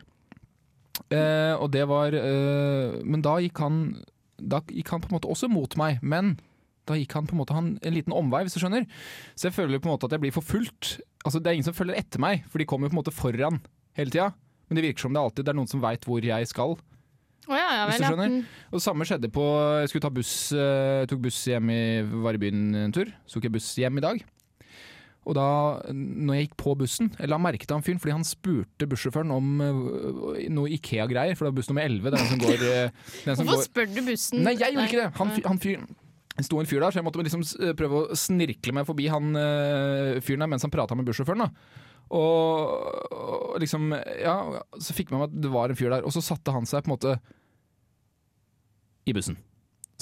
Eh, 1.14 1.54
og 1.60 1.70
det 1.74 1.84
var 1.90 2.16
eh, 2.16 2.96
Men 3.04 3.22
da 3.22 3.36
gikk 3.44 3.60
han 3.62 3.76
Da 4.40 4.62
gikk 4.64 4.90
han 4.94 5.04
på 5.04 5.10
en 5.12 5.18
måte 5.18 5.30
også 5.30 5.50
mot 5.52 5.76
meg, 5.78 6.00
men 6.02 6.38
da 6.86 6.96
gikk 6.98 7.16
han 7.18 7.28
på 7.28 7.36
en 7.36 7.40
måte 7.42 7.56
han, 7.56 7.70
en 7.82 7.96
liten 7.96 8.14
omvei, 8.14 8.44
hvis 8.46 8.54
du 8.54 8.60
skjønner. 8.62 8.84
Så 9.34 9.48
jeg 9.48 9.56
føler 9.56 9.82
på 9.82 9.90
en 9.90 9.96
måte 9.96 10.06
at 10.06 10.14
jeg 10.14 10.22
blir 10.22 10.34
forfulgt. 10.36 11.00
Altså, 11.26 11.40
det 11.42 11.50
er 11.50 11.58
ingen 11.58 11.66
som 11.66 11.74
følger 11.74 11.98
etter 11.98 12.22
meg, 12.22 12.44
for 12.52 12.62
de 12.62 12.68
kommer 12.70 12.86
jo 12.86 12.94
på 12.94 12.98
en 13.00 13.00
måte 13.00 13.14
foran 13.16 13.58
hele 13.98 14.14
tida. 14.14 14.28
Men 14.68 14.78
det 14.78 14.84
virker 14.86 15.08
som 15.08 15.16
det 15.16 15.24
alltid 15.24 15.48
det 15.48 15.54
er 15.56 15.58
noen 15.58 15.72
som 15.72 15.82
veit 15.82 16.06
hvor 16.06 16.22
jeg 16.22 16.52
skal. 16.52 16.76
Oh, 17.46 17.58
ja, 17.58 17.66
ja 17.78 17.88
Hvis 17.90 18.02
du 18.02 18.06
skjønner. 18.06 18.32
Mm. 18.36 18.62
Og 18.70 18.78
det 18.78 18.86
samme 18.86 19.06
skjedde 19.06 19.30
på 19.34 19.44
Jeg 19.82 19.90
skulle 19.92 20.06
ta 20.06 20.14
buss, 20.14 20.36
eh, 20.54 21.06
tok 21.10 21.26
buss 21.26 21.42
hjem 21.50 21.74
i, 21.74 21.82
var 22.26 22.38
i 22.38 22.42
byen 22.42 22.64
en 22.86 22.96
tur. 22.96 23.10
Så 23.26 23.38
tok 23.38 23.50
jeg 23.50 23.58
buss 23.58 23.74
hjem 23.82 24.02
i 24.02 24.06
dag. 24.06 24.22
Og 25.26 25.34
da, 25.38 25.48
når 25.90 26.38
jeg 26.38 26.48
gikk 26.48 26.58
på 26.62 26.76
bussen, 26.78 27.10
jeg 27.18 27.30
la 27.32 27.40
merke 27.42 27.66
til 27.66 27.74
han 27.74 27.86
fyren 27.86 28.02
fordi 28.02 28.14
han 28.14 28.26
spurte 28.28 28.88
bussjåføren 28.90 29.34
om 29.34 29.54
øh, 29.66 30.42
noe 30.54 30.74
Ikea-greier, 30.78 31.38
for 31.38 31.48
det 31.48 31.52
var 31.52 31.60
buss 31.60 31.72
nummer 31.72 31.88
11. 31.88 32.12
Den 32.14 32.28
som 32.30 32.42
går, 32.44 32.66
øh, 32.70 33.14
den 33.26 33.40
som 33.40 33.50
Hvorfor 33.50 33.62
går 33.64 33.70
spør 33.70 33.88
du 33.96 34.02
bussen? 34.12 34.44
Nei, 34.46 34.54
jeg 34.60 34.76
gjorde 34.76 34.90
ikke 34.92 35.02
det! 35.02 35.08
Han, 35.18 35.34
han 35.48 35.62
fyr, 35.64 35.88
det 36.36 36.46
sto 36.46 36.60
en 36.62 36.70
fyr 36.70 36.84
der, 36.84 36.94
så 36.94 37.02
jeg 37.02 37.08
måtte 37.08 37.26
liksom 37.26 37.48
prøve 37.80 38.04
å 38.04 38.20
snirkle 38.20 38.76
meg 38.78 38.86
forbi 38.86 39.10
han 39.10 39.34
fyren 40.26 40.46
der 40.46 40.52
mens 40.52 40.68
han 40.68 40.74
prata 40.74 40.98
med 41.00 41.08
bussjåføren. 41.10 41.48
Og, 42.14 42.76
og 43.16 43.58
liksom, 43.64 43.90
ja, 44.22 44.36
så 44.78 44.94
fikk 44.94 45.10
man 45.10 45.24
med 45.24 45.32
at 45.32 45.42
det 45.48 45.54
var 45.54 45.72
en 45.74 45.80
fyr 45.80 45.90
der, 45.90 46.06
og 46.06 46.14
så 46.14 46.22
satte 46.22 46.54
han 46.54 46.70
seg 46.70 46.86
på 46.86 46.92
en 46.92 46.98
måte 46.98 47.18
i 49.10 49.14
bussen. 49.16 49.38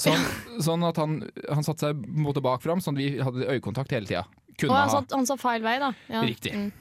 Sånn, 0.00 0.24
sånn 0.64 0.82
at 0.84 0.98
han, 0.98 1.20
han 1.46 1.64
satte 1.64 1.86
seg 1.86 2.00
på 2.02 2.10
en 2.10 2.26
måte 2.26 2.42
bak 2.44 2.64
fram, 2.64 2.82
sånn 2.82 2.98
at 2.98 3.02
vi 3.02 3.22
hadde 3.22 3.46
øyekontakt 3.46 3.94
hele 3.94 4.10
tida. 4.10 4.24
Kunne 4.60 4.78
han, 4.78 4.90
ha. 4.90 5.02
sa, 5.02 5.16
han 5.16 5.28
sa 5.28 5.36
feil 5.40 5.64
vei, 5.64 5.76
da. 5.82 5.92
Ja. 6.12 6.24
Riktig. 6.24 6.54
Mm. 6.54 6.72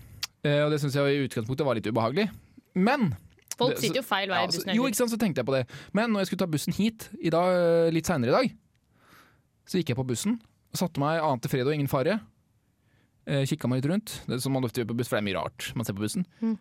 Uh, 0.44 0.60
og 0.66 0.74
det 0.74 0.82
syns 0.84 0.98
jeg 1.00 1.16
i 1.16 1.22
utgangspunktet 1.28 1.68
var 1.68 1.80
litt 1.80 1.88
ubehagelig. 1.88 2.28
Men 2.76 3.14
Folk 3.58 3.78
sitter 3.78 4.02
jo 4.02 4.06
feil 4.06 4.32
vei 4.32 4.42
i 4.42 4.50
bussen. 4.50 4.64
altså, 4.66 4.76
Jo, 4.78 4.88
ikke 4.90 5.00
sant, 5.00 5.14
så 5.14 5.20
tenkte 5.22 5.42
jeg 5.44 5.48
på 5.48 5.56
det. 5.56 5.64
Men 5.94 6.12
når 6.14 6.24
jeg 6.24 6.32
skulle 6.32 6.44
ta 6.44 6.50
bussen 6.50 6.76
hit 6.76 7.08
dag, 7.34 7.50
eh, 7.54 7.94
litt 7.94 8.10
seinere 8.10 8.34
i 8.34 8.38
dag, 8.38 8.56
så 9.70 9.80
gikk 9.80 9.94
jeg 9.94 10.00
på 10.00 10.08
bussen 10.10 10.40
og 10.74 10.80
satte 10.80 11.02
meg 11.02 11.22
annet 11.22 11.46
til 11.46 11.54
fred 11.54 11.70
og 11.70 11.76
ingen 11.76 11.92
fare. 11.92 12.18
Eh, 13.30 13.46
Kikka 13.48 13.70
meg 13.70 13.80
litt 13.82 13.92
rundt, 13.92 14.16
det 14.28 14.36
er 14.36 14.44
som 14.44 14.56
man 14.56 14.66
ofte 14.66 14.82
gjør 14.82 14.90
på 14.92 14.98
buss, 15.00 15.08
for 15.12 15.20
det 15.20 15.24
er 15.24 15.28
mye 15.30 15.38
rart 15.38 15.70
man 15.78 15.88
ser 15.88 15.96
på 15.96 16.04
bussen. 16.04 16.26
Mm. 16.42 16.58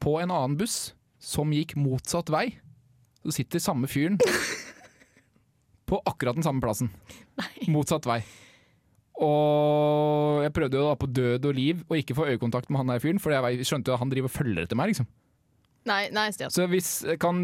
På 0.00 0.18
en 0.20 0.30
annen 0.30 0.58
buss 0.60 0.92
som 1.20 1.50
gikk 1.52 1.74
motsatt 1.80 2.30
vei, 2.32 2.46
så 3.24 3.34
sitter 3.40 3.62
samme 3.62 3.88
fyren 3.90 4.20
på 5.90 5.98
akkurat 6.06 6.38
den 6.38 6.46
samme 6.46 6.62
plassen. 6.62 6.92
Motsatt 7.72 8.06
vei. 8.08 8.20
Og 9.20 10.42
jeg 10.46 10.52
prøvde 10.56 10.78
jo 10.80 10.86
da 10.88 10.94
på 10.98 11.08
død 11.12 11.48
og 11.50 11.56
liv 11.56 11.82
å 11.92 11.98
ikke 11.98 12.16
få 12.16 12.28
øyekontakt 12.32 12.70
med 12.72 12.80
han 12.80 12.92
der 12.94 13.02
fyren, 13.02 13.20
for 13.22 13.34
jeg 13.34 13.66
skjønte 13.68 13.92
jo 13.92 13.96
at 13.98 14.02
han 14.02 14.12
driver 14.12 14.30
og 14.30 14.34
følger 14.36 14.64
etter 14.64 14.78
meg. 14.80 14.92
liksom. 14.94 15.08
Nei, 15.88 16.02
nei, 16.12 16.26
Stian. 16.34 16.52
Så 16.52 16.66
hvis 16.68 16.90
kan 17.20 17.40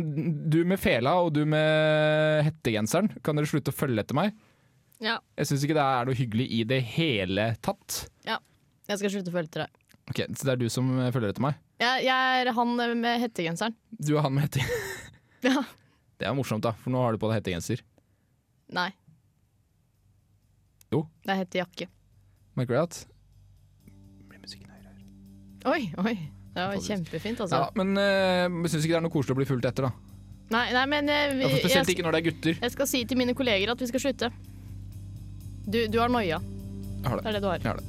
du 0.52 0.58
med 0.68 0.80
fela 0.80 1.14
og 1.24 1.30
du 1.36 1.42
med 1.48 2.44
hettegenseren, 2.48 3.08
kan 3.24 3.36
dere 3.38 3.48
slutte 3.48 3.72
å 3.72 3.76
følge 3.76 4.02
etter 4.04 4.16
meg? 4.18 4.34
Ja, 5.04 5.18
Jeg 5.36 5.48
syns 5.50 5.64
ikke 5.64 5.76
det 5.76 5.84
er 5.84 6.06
noe 6.08 6.16
hyggelig 6.16 6.46
i 6.56 6.62
det 6.68 6.78
hele 6.96 7.50
tatt. 7.64 8.06
Ja. 8.24 8.38
jeg 8.88 9.00
skal 9.02 9.12
slutte 9.12 9.32
å 9.32 9.36
følge 9.36 9.50
etter 9.50 9.64
deg. 9.66 9.82
Ok, 10.06 10.20
Så 10.38 10.46
det 10.46 10.52
er 10.54 10.60
du 10.60 10.68
som 10.72 10.88
følger 11.12 11.32
etter 11.32 11.44
meg? 11.44 11.56
Jeg, 11.82 12.04
jeg 12.06 12.44
er 12.46 12.52
han 12.56 12.76
med 13.00 13.20
hettegenseren. 13.24 13.74
Du 14.00 14.14
er 14.16 14.22
han 14.24 14.36
med 14.36 14.48
hettegenseren? 14.48 14.92
Ja. 15.46 15.60
Det 16.18 16.26
er 16.26 16.32
morsomt, 16.34 16.64
da, 16.64 16.72
for 16.80 16.90
nå 16.90 16.98
har 17.04 17.12
du 17.14 17.20
på 17.22 17.28
deg 17.28 17.36
hettegenser. 17.38 17.82
Nei. 18.74 18.88
Jo. 20.96 21.04
Det 21.28 21.36
heter 21.42 21.62
jakke. 21.64 21.88
Merker 22.56 22.74
du 22.76 22.80
at 22.80 22.98
Blir 24.30 24.40
musikken 24.42 24.72
høyere? 24.72 24.96
Oi, 25.76 25.82
oi. 26.00 26.16
Det 26.56 26.64
var 26.70 26.80
kjempefint, 26.80 27.40
altså. 27.44 27.58
Ja, 27.60 27.70
men 27.76 27.92
uh, 28.00 28.46
jeg 28.64 28.70
syns 28.72 28.84
ikke 28.86 28.94
det 28.94 29.00
er 29.02 29.04
noe 29.04 29.12
koselig 29.12 29.36
å 29.36 29.40
bli 29.42 29.48
fulgt 29.48 29.66
etter, 29.68 29.90
da. 29.90 29.92
Nei, 30.54 30.62
nei, 30.72 30.84
men 30.88 31.10
uh, 31.10 31.16
vi, 31.36 31.44
Altså, 31.50 31.58
spesielt 31.66 31.90
jeg, 31.90 31.96
ikke 31.98 32.06
når 32.06 32.16
det 32.16 32.20
er 32.22 32.26
gutter. 32.30 32.60
jeg 32.64 32.72
skal 32.76 32.88
si 32.88 33.02
til 33.10 33.18
mine 33.20 33.34
kolleger 33.36 33.74
at 33.74 33.82
vi 33.84 33.88
skal 33.90 34.02
slutte. 34.06 34.30
Du, 35.66 35.82
du 35.90 35.98
har 36.00 36.08
noia. 36.08 36.38
Jeg 36.40 37.10
har 37.10 37.20
Det 37.20 37.24
det. 37.26 37.28
er 37.28 37.36
det 37.36 37.42
du 37.44 37.48
har. 37.50 37.60
Jeg 37.60 37.70
har 37.74 37.78
det. 37.82 37.86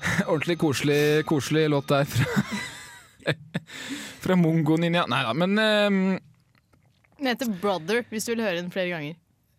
Ordentlig 0.26 0.58
koselig, 0.58 1.24
koselig 1.26 1.68
låt 1.70 1.88
der 1.88 2.04
fra, 2.04 2.42
fra 4.24 4.36
Mongo 4.36 4.76
Ninja. 4.80 5.04
Nei 5.10 5.22
da, 5.26 5.34
men 5.36 5.58
eh, 5.58 6.20
Den 7.20 7.28
heter 7.34 7.50
Brother, 7.60 8.04
hvis 8.08 8.24
du 8.26 8.32
vil 8.34 8.40
høre 8.46 8.56
den 8.62 8.70
flere 8.72 8.94
ganger. 8.94 9.18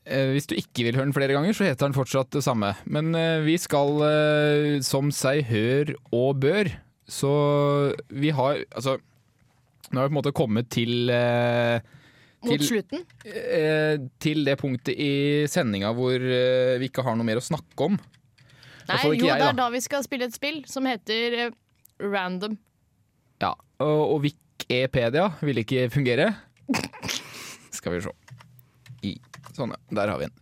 Eh, 0.10 0.32
Hvis 0.34 0.48
du 0.50 0.56
ikke 0.58 0.88
vil 0.88 0.96
høre 0.98 1.06
den 1.06 1.14
flere 1.14 1.36
ganger, 1.36 1.54
så 1.54 1.68
heter 1.68 1.86
den 1.86 1.94
fortsatt 1.94 2.32
det 2.34 2.42
samme. 2.42 2.72
Men 2.90 3.14
eh, 3.14 3.44
vi 3.46 3.54
skal 3.62 4.02
eh, 4.08 4.80
som 4.86 5.12
seg 5.14 5.44
hør 5.52 5.92
og 6.10 6.40
bør, 6.42 6.72
så 7.12 7.32
vi 8.10 8.32
har 8.34 8.64
Altså, 8.72 8.96
nå 9.92 10.00
har 10.00 10.08
vi 10.08 10.10
på 10.10 10.16
en 10.16 10.20
måte 10.22 10.34
kommet 10.34 10.70
til 10.74 11.12
til, 11.12 12.50
Mot 12.50 12.64
slutten. 12.66 13.04
Til 14.24 14.46
det 14.48 14.56
punktet 14.58 14.98
i 14.98 15.12
sendinga 15.52 15.92
hvor 15.94 16.18
vi 16.82 16.88
ikke 16.90 17.04
har 17.06 17.14
noe 17.20 17.28
mer 17.28 17.38
å 17.38 17.44
snakke 17.46 17.86
om. 17.92 18.00
Nei, 18.90 19.02
jo, 19.04 19.12
jeg, 19.28 19.38
det 19.38 19.50
er 19.52 19.60
da. 19.60 19.68
vi 19.70 19.82
skal 19.84 20.02
spille 20.08 20.26
et 20.26 20.34
spill 20.34 20.64
som 20.66 20.88
heter 20.90 21.52
Random. 22.02 22.56
Ja, 23.44 23.52
Og, 23.84 24.02
og 24.16 24.24
Wikipedia 24.26 25.28
vil 25.46 25.62
ikke 25.62 25.86
fungere. 25.94 26.32
Skal 27.82 27.96
vi 27.96 28.02
se. 28.06 28.14
I, 29.02 29.16
sånn, 29.58 29.74
ja. 29.74 29.80
Der 29.98 30.12
har 30.14 30.22
vi 30.22 30.28
en. 30.30 30.36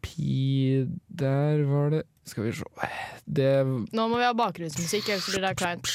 Pi 0.00 0.86
Der 1.20 1.60
var 1.68 1.90
det 1.92 2.06
Skal 2.24 2.46
vi 2.46 2.54
se. 2.56 2.64
Det 3.28 3.50
Nå 3.68 4.06
må 4.08 4.16
vi 4.16 4.24
ha 4.24 4.32
bakgrunnsmusikk, 4.32 5.10
ellers 5.12 5.28
blir 5.28 5.44
det 5.44 5.52
kleint. 5.60 5.92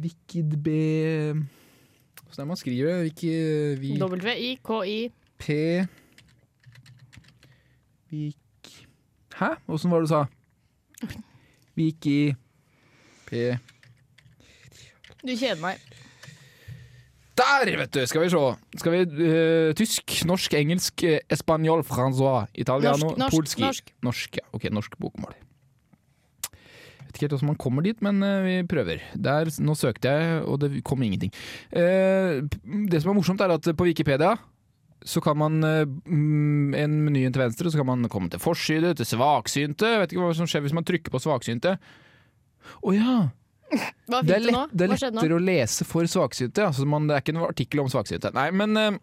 Vikd... 0.00 0.56
B 0.64 0.72
Åssen 2.28 2.40
er 2.40 2.44
det 2.44 2.48
man 2.48 2.58
skriver 2.60 3.04
det? 3.04 3.36
W-I-K-I. 4.00 4.98
P... 5.38 5.54
Vik... 8.10 8.72
Hæ? 9.38 9.54
Åssen 9.68 9.90
var 9.92 10.00
det 10.00 10.08
du 10.08 10.12
sa? 10.12 10.24
Viki... 11.76 12.34
P... 13.28 13.58
Du 15.24 15.32
kjeder 15.36 15.60
meg. 15.60 15.80
Der, 17.38 17.70
vet 17.78 17.92
du! 17.94 18.00
Skal 18.10 18.24
vi 18.24 18.30
se. 18.32 18.40
Skal 18.80 18.94
vi 18.94 19.02
uh, 19.06 19.74
Tysk, 19.78 20.14
norsk, 20.26 20.56
engelsk, 20.58 21.04
eh, 21.06 21.20
espanjol, 21.30 21.84
francois, 21.86 22.48
italiano, 22.58 23.12
Norsk, 23.12 23.20
norsk, 23.22 23.36
polski. 23.36 23.62
norsk. 23.66 23.92
Norsk, 24.02 24.40
ja. 24.40 24.46
Ok, 24.56 24.66
norsk 24.74 24.98
bokmål. 24.98 25.36
Jeg 26.48 27.06
vet 27.06 27.16
ikke 27.16 27.24
helt 27.24 27.36
hvordan 27.36 27.50
man 27.52 27.60
kommer 27.62 27.86
dit, 27.86 28.02
men 28.04 28.20
uh, 28.24 28.42
vi 28.44 28.58
prøver. 28.68 29.04
Der, 29.14 29.52
nå 29.62 29.78
søkte 29.78 30.10
jeg, 30.10 30.42
og 30.50 30.60
det 30.64 30.82
kom 30.86 31.02
ingenting. 31.06 31.32
Uh, 31.70 32.42
det 32.90 33.02
som 33.04 33.14
er 33.14 33.20
morsomt, 33.20 33.44
er 33.44 33.54
at 33.54 33.70
på 33.70 33.88
Wikipedia 33.88 34.34
så 35.06 35.22
kan 35.22 35.38
man 35.38 35.62
en 35.62 36.94
menyen 37.06 37.30
til 37.32 37.38
venstre, 37.40 37.70
så 37.70 37.78
kan 37.78 37.86
man 37.86 38.08
komme 38.10 38.26
til 38.32 38.42
forside, 38.42 38.96
til 38.98 39.06
svaksynte. 39.06 39.86
Jeg 39.86 40.00
vet 40.02 40.12
ikke 40.12 40.24
hva 40.24 40.34
som 40.34 40.48
skjer 40.50 40.64
hvis 40.64 40.74
man 40.74 40.84
trykker 40.84 41.14
på 41.14 41.20
svaksynte. 41.22 41.76
Å 42.82 42.94
ja! 42.96 43.18
Hva 44.08 44.22
Det 44.24 44.36
er, 44.38 44.44
lett, 44.46 44.72
det 44.72 44.86
er 44.86 44.92
lettere 44.94 45.36
å 45.36 45.42
lese 45.42 45.86
for 45.88 46.08
svaksynte. 46.08 46.68
Altså 46.70 46.86
det 46.86 47.16
er 47.16 47.24
ikke 47.24 47.36
noen 47.36 47.50
artikkel 47.50 47.82
om 47.84 47.90
svaksynte. 47.92 48.32
Nei, 48.36 48.48
men 48.56 48.76
eh, 48.80 48.98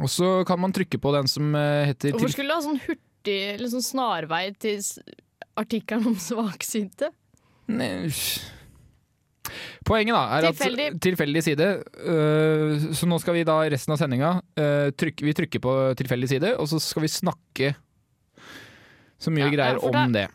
Og 0.00 0.08
så 0.10 0.30
kan 0.48 0.60
man 0.62 0.72
trykke 0.72 1.00
på 1.02 1.12
den 1.16 1.28
som 1.30 1.52
eh, 1.58 1.90
heter 1.92 2.16
Hvorfor 2.16 2.32
skulle 2.32 2.54
du 2.54 2.56
ha 2.56 2.64
sånn 2.64 2.80
hurtig 2.86 3.70
sånn 3.74 3.84
snarvei 3.84 4.46
til 4.62 4.80
artikkelen 5.60 6.14
om 6.14 6.18
svaksynte? 6.20 7.12
Nei, 7.72 8.08
Poenget 9.86 10.14
da 10.14 10.22
er 10.38 10.46
Tilfeldig. 10.48 10.86
at 10.94 11.00
tilfeldig 11.02 11.42
side 11.44 11.68
øh, 12.06 12.84
Så 12.94 13.08
nå 13.10 13.18
skal 13.22 13.36
vi 13.36 13.46
da 13.46 13.56
resten 13.72 13.94
av 13.94 13.98
sendinga 14.00 14.34
øh, 14.58 14.92
tryk, 14.94 15.22
Vi 15.26 15.34
trykker 15.36 15.62
på 15.62 15.72
tilfeldig 15.98 16.30
side, 16.30 16.52
og 16.56 16.70
så 16.70 16.80
skal 16.82 17.04
vi 17.06 17.10
snakke 17.12 17.72
så 19.22 19.30
mye 19.30 19.46
Ja, 19.46 19.52
greier 19.54 19.82
om 19.86 20.14
det. 20.14 20.26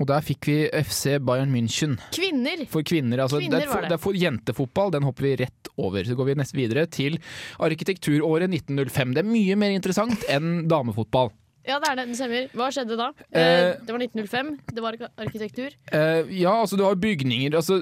Og 0.00 0.06
der 0.10 0.24
fikk 0.26 0.48
vi 0.50 0.56
FC 0.80 1.18
Bayern 1.22 1.52
München 1.54 1.94
Kvinner! 2.14 2.64
for 2.72 2.82
kvinner. 2.82 3.20
Altså, 3.22 3.38
Kvinner 3.38 3.60
det, 3.62 3.68
er, 3.68 3.70
for- 3.72 3.84
det. 3.84 3.90
det 3.92 3.98
er 3.98 4.02
for 4.02 4.18
jentefotball, 4.18 4.90
den 4.96 5.06
hopper 5.06 5.22
vi 5.28 5.36
rett 5.44 5.70
over. 5.78 6.02
Så 6.04 6.16
går 6.18 6.30
vi 6.32 6.34
nesten 6.40 6.58
videre 6.58 6.86
til 6.90 7.18
arkitekturåret 7.62 8.50
1905. 8.50 9.14
Det 9.14 9.22
er 9.24 9.28
mye 9.30 9.56
mer 9.60 9.74
interessant 9.76 10.26
enn 10.28 10.66
damefotball. 10.70 11.30
Ja, 11.64 11.78
det 11.80 11.88
er 11.92 11.96
det. 11.96 12.08
Det 12.10 12.16
stemmer. 12.18 12.48
Hva 12.52 12.66
skjedde 12.74 12.96
da? 13.00 13.06
Eh, 13.32 13.40
Eh, 13.40 13.70
det 13.86 13.94
var 13.94 14.02
1905. 14.02 14.50
Det 14.74 14.82
var 14.84 14.98
arkitektur. 15.16 15.70
Eh, 15.92 16.34
ja, 16.42 16.52
altså 16.60 16.76
du 16.76 16.82
har 16.84 16.94
bygninger 17.00 17.54
altså, 17.56 17.78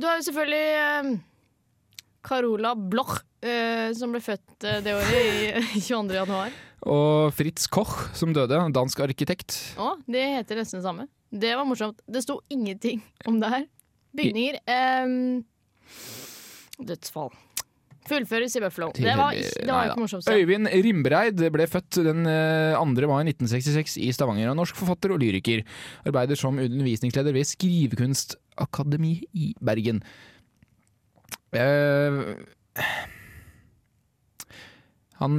Du 0.00 0.06
har 0.06 0.16
jo 0.18 0.24
selvfølgelig 0.26 0.66
eh, 0.80 1.10
Carola 2.24 2.74
Bloch, 2.76 3.18
eh, 3.44 3.92
som 3.96 4.12
ble 4.12 4.20
født 4.24 4.64
eh, 4.68 4.80
det 4.84 4.94
året, 4.96 5.64
i 5.76 5.80
22. 5.88 6.14
januar. 6.18 6.52
Og 6.88 7.32
Fritz 7.36 7.66
Koch, 7.68 8.08
som 8.16 8.32
døde, 8.32 8.56
dansk 8.72 9.02
arkitekt. 9.04 9.56
Å, 9.80 9.94
det 10.08 10.22
heter 10.38 10.62
nesten 10.62 10.80
det 10.80 10.86
samme. 10.86 11.08
Det 11.30 11.52
var 11.58 11.66
morsomt. 11.68 12.00
Det 12.10 12.22
sto 12.24 12.38
ingenting 12.50 13.02
om 13.28 13.36
det 13.42 13.50
her. 13.52 13.66
Bygninger 14.16 14.56
um, 15.04 15.44
Dødsfall. 16.80 17.30
Fullføres 18.08 18.56
i 18.56 18.62
Buffalo. 18.64 18.88
Det 18.96 19.12
var, 19.14 19.36
ikke- 19.36 19.66
det 19.66 19.70
var 19.70 19.90
ikke 19.90 20.00
morsomt. 20.00 20.24
så. 20.24 20.32
Øyvind 20.34 20.66
Rimbreid 20.72 21.42
ble 21.52 21.66
født 21.70 22.00
den 22.02 22.24
eh, 22.26 22.74
2. 22.74 23.06
mai 23.06 23.20
1966 23.28 23.98
i 24.02 24.08
Stavanger. 24.16 24.48
Er 24.50 24.56
Norsk 24.58 24.74
forfatter 24.80 25.12
og 25.14 25.20
lyriker. 25.20 25.62
Arbeider 26.08 26.34
som 26.40 26.58
undervisningsleder 26.58 27.36
ved 27.36 27.44
Skrivekunstakademiet 27.46 29.28
i 29.36 29.52
Bergen. 29.62 30.00
Uh, 31.54 32.34
han 35.20 35.36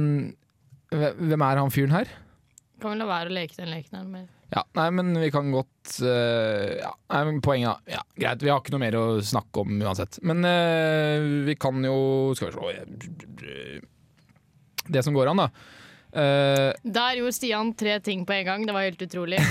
Hvem 0.92 1.42
er 1.46 1.56
han 1.62 1.70
fyren 1.72 1.94
her? 1.96 2.10
Kan 2.82 2.96
vi 2.96 2.98
la 2.98 3.06
være 3.08 3.30
å 3.30 3.34
leke 3.36 3.56
den 3.56 3.70
leken 3.72 3.96
her 4.00 4.06
mer? 4.10 4.26
Ja, 4.52 4.62
nei, 4.76 4.88
men 4.92 5.14
vi 5.16 5.30
kan 5.32 5.46
godt 5.54 5.94
uh, 6.04 6.72
ja, 6.76 6.90
nei, 7.14 7.20
men 7.28 7.38
Poenget, 7.44 7.78
da. 7.86 7.92
Ja, 7.94 8.02
greit, 8.20 8.42
vi 8.44 8.50
har 8.52 8.60
ikke 8.60 8.74
noe 8.74 8.82
mer 8.82 8.96
å 9.00 9.04
snakke 9.24 9.62
om 9.62 9.78
uansett. 9.80 10.18
Men 10.28 10.42
uh, 10.44 11.46
vi 11.46 11.54
kan 11.56 11.78
jo 11.86 11.94
Skal 12.36 12.50
vi 12.50 12.52
se 12.52 12.58
Det 14.92 15.02
som 15.06 15.16
går 15.16 15.30
an, 15.32 15.40
da. 15.46 15.48
Uh, 16.12 16.70
Der 16.84 17.16
gjorde 17.22 17.32
Stian 17.38 17.72
tre 17.78 17.96
ting 18.04 18.26
på 18.28 18.34
en 18.36 18.44
gang. 18.50 18.66
Det 18.68 18.74
var 18.76 18.84
helt 18.84 19.00
utrolig. 19.06 19.40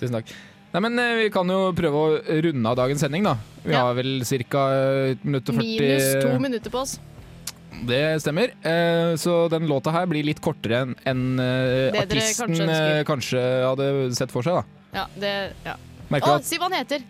tusen 0.00 0.16
takk. 0.16 0.32
Nei, 0.70 0.80
men 0.86 0.94
Vi 1.20 1.28
kan 1.34 1.48
jo 1.50 1.70
prøve 1.76 2.00
å 2.00 2.40
runde 2.46 2.70
av 2.72 2.76
dagens 2.78 3.02
sending, 3.04 3.22
da. 3.26 3.34
Vi 3.62 3.72
Ja. 3.74 3.84
har 3.86 3.94
vel 3.98 4.22
ca. 4.48 4.62
1 5.12 5.24
minutt 5.24 5.48
og 5.50 5.54
40 5.60 5.62
Minus 5.62 6.24
to 6.24 6.38
minutter 6.40 6.70
på 6.70 6.78
oss. 6.82 6.98
Det 7.86 8.20
stemmer. 8.22 8.52
Eh, 8.66 9.14
så 9.20 9.48
den 9.52 9.68
låta 9.70 9.92
her 9.94 10.08
blir 10.10 10.26
litt 10.26 10.40
kortere 10.44 10.82
enn 11.08 11.40
eh, 11.40 11.96
artisten 12.02 12.52
kanskje 12.52 12.80
eh, 12.98 13.04
kanskje 13.08 13.44
hadde 13.64 13.88
sett 14.18 14.34
for 14.34 14.46
seg. 14.46 14.60
da 14.60 15.00
Ja, 15.00 15.06
det, 15.22 15.32
ja. 15.64 15.76
Merker 16.10 16.34
Å, 16.34 16.40
at 16.40 16.48
si 16.48 16.58
hva 16.60 16.68
han 16.68 16.76
heter! 16.80 17.06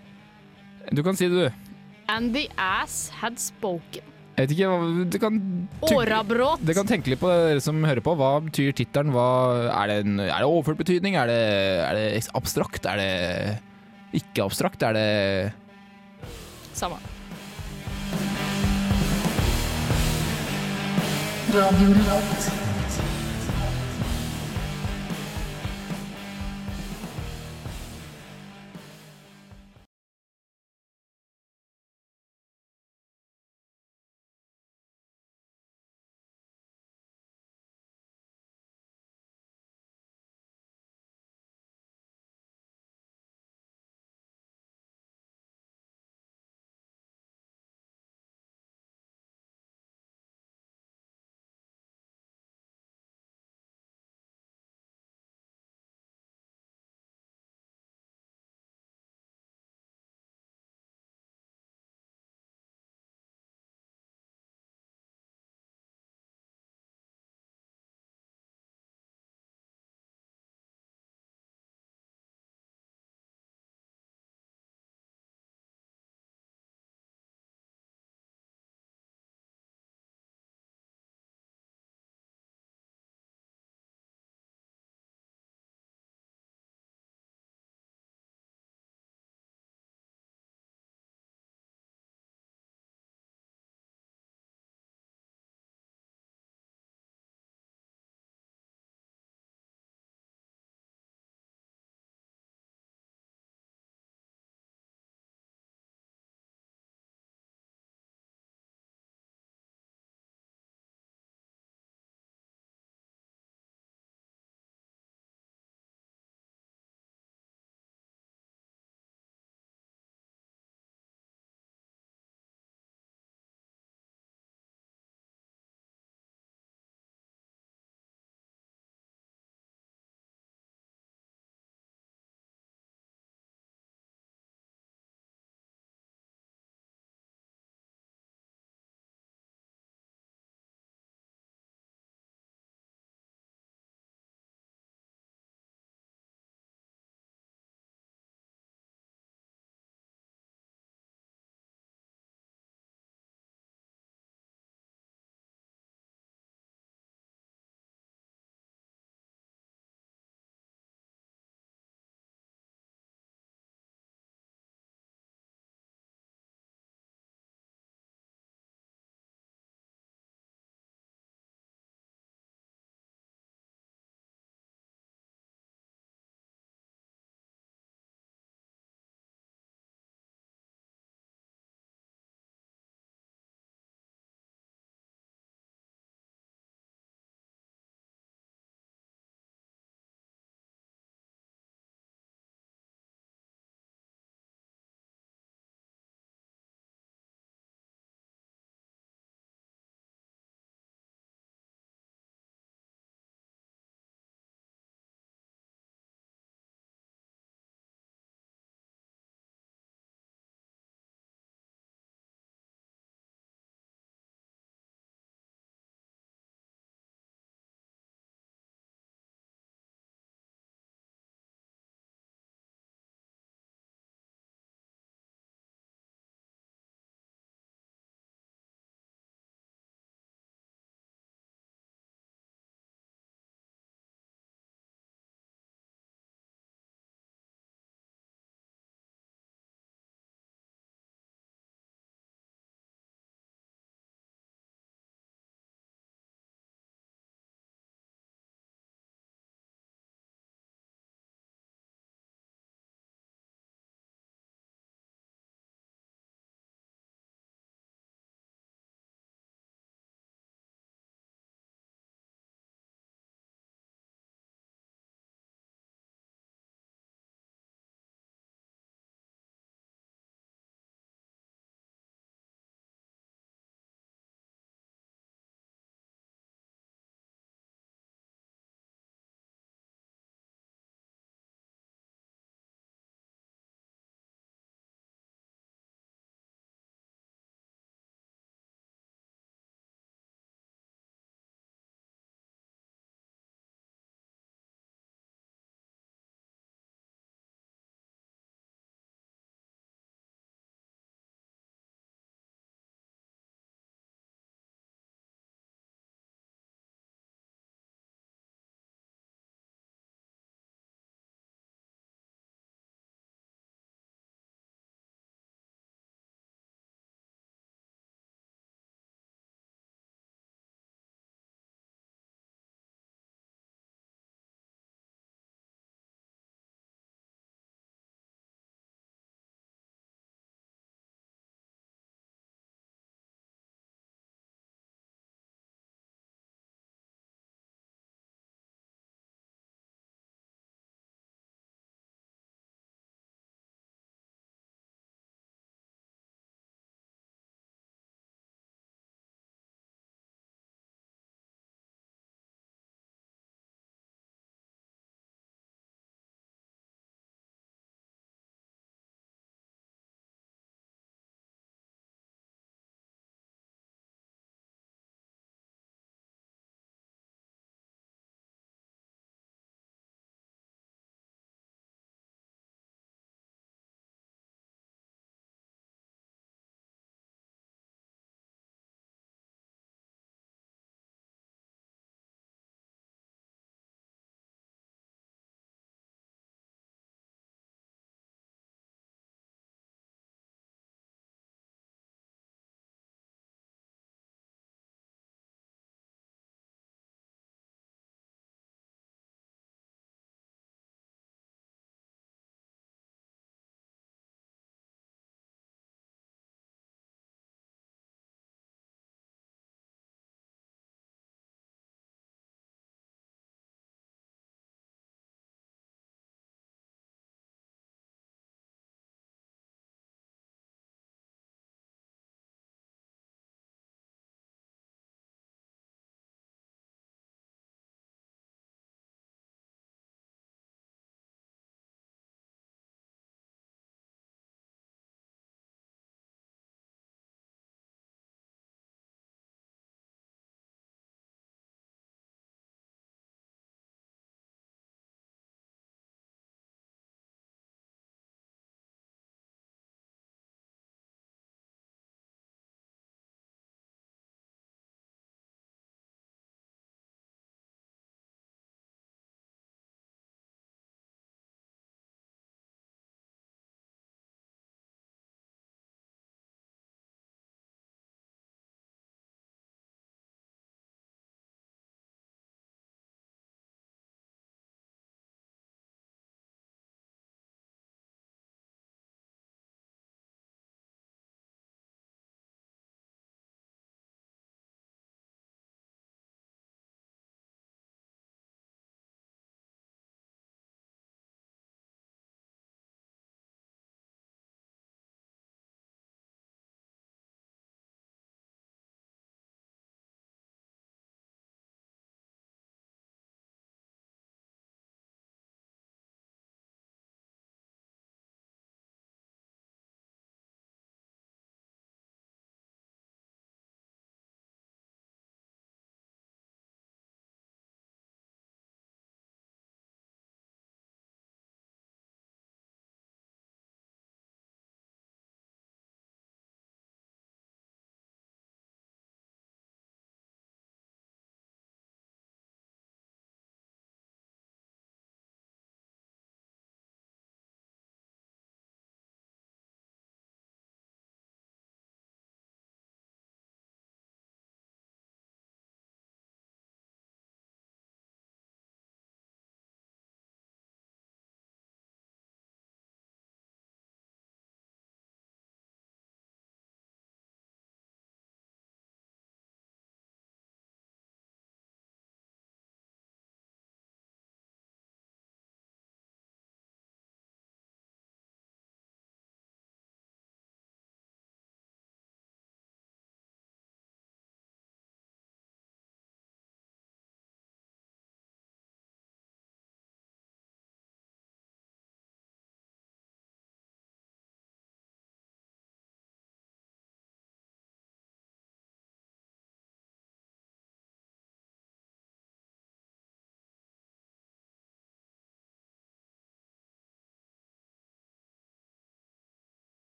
Du 0.92 1.02
kan 1.06 1.18
si 1.18 1.28
det, 1.30 1.48
du. 1.48 1.74
And 2.10 2.34
the 2.34 2.46
ass 2.58 3.08
had 3.20 3.38
spoken. 3.40 4.06
Jeg 4.38 4.48
vet 4.48 4.52
ikke, 4.56 4.68
du 5.12 5.16
kan, 5.20 5.38
Årabråt. 5.84 6.62
dere 6.64 6.78
kan 6.78 6.88
tenke 6.88 7.12
litt 7.12 7.20
på 7.20 7.28
det, 7.28 7.40
dere 7.50 7.62
som 7.64 7.82
hører 7.84 8.00
på. 8.04 8.14
Hva 8.16 8.30
betyr 8.46 8.72
tittelen? 8.78 9.12
Er, 9.12 9.92
er 9.92 10.04
det 10.06 10.48
overført 10.48 10.80
betydning? 10.80 11.18
Er 11.20 11.28
det, 11.28 11.40
er 11.84 11.98
det 11.98 12.06
abstrakt? 12.38 12.88
Er 12.88 13.02
det 13.02 13.10
ikke 14.16 14.46
abstrakt? 14.46 14.82
Er 14.86 14.96
det 14.96 15.08
Samme. 16.72 16.96
Radio 21.52 21.88
Revolt. 21.88 22.69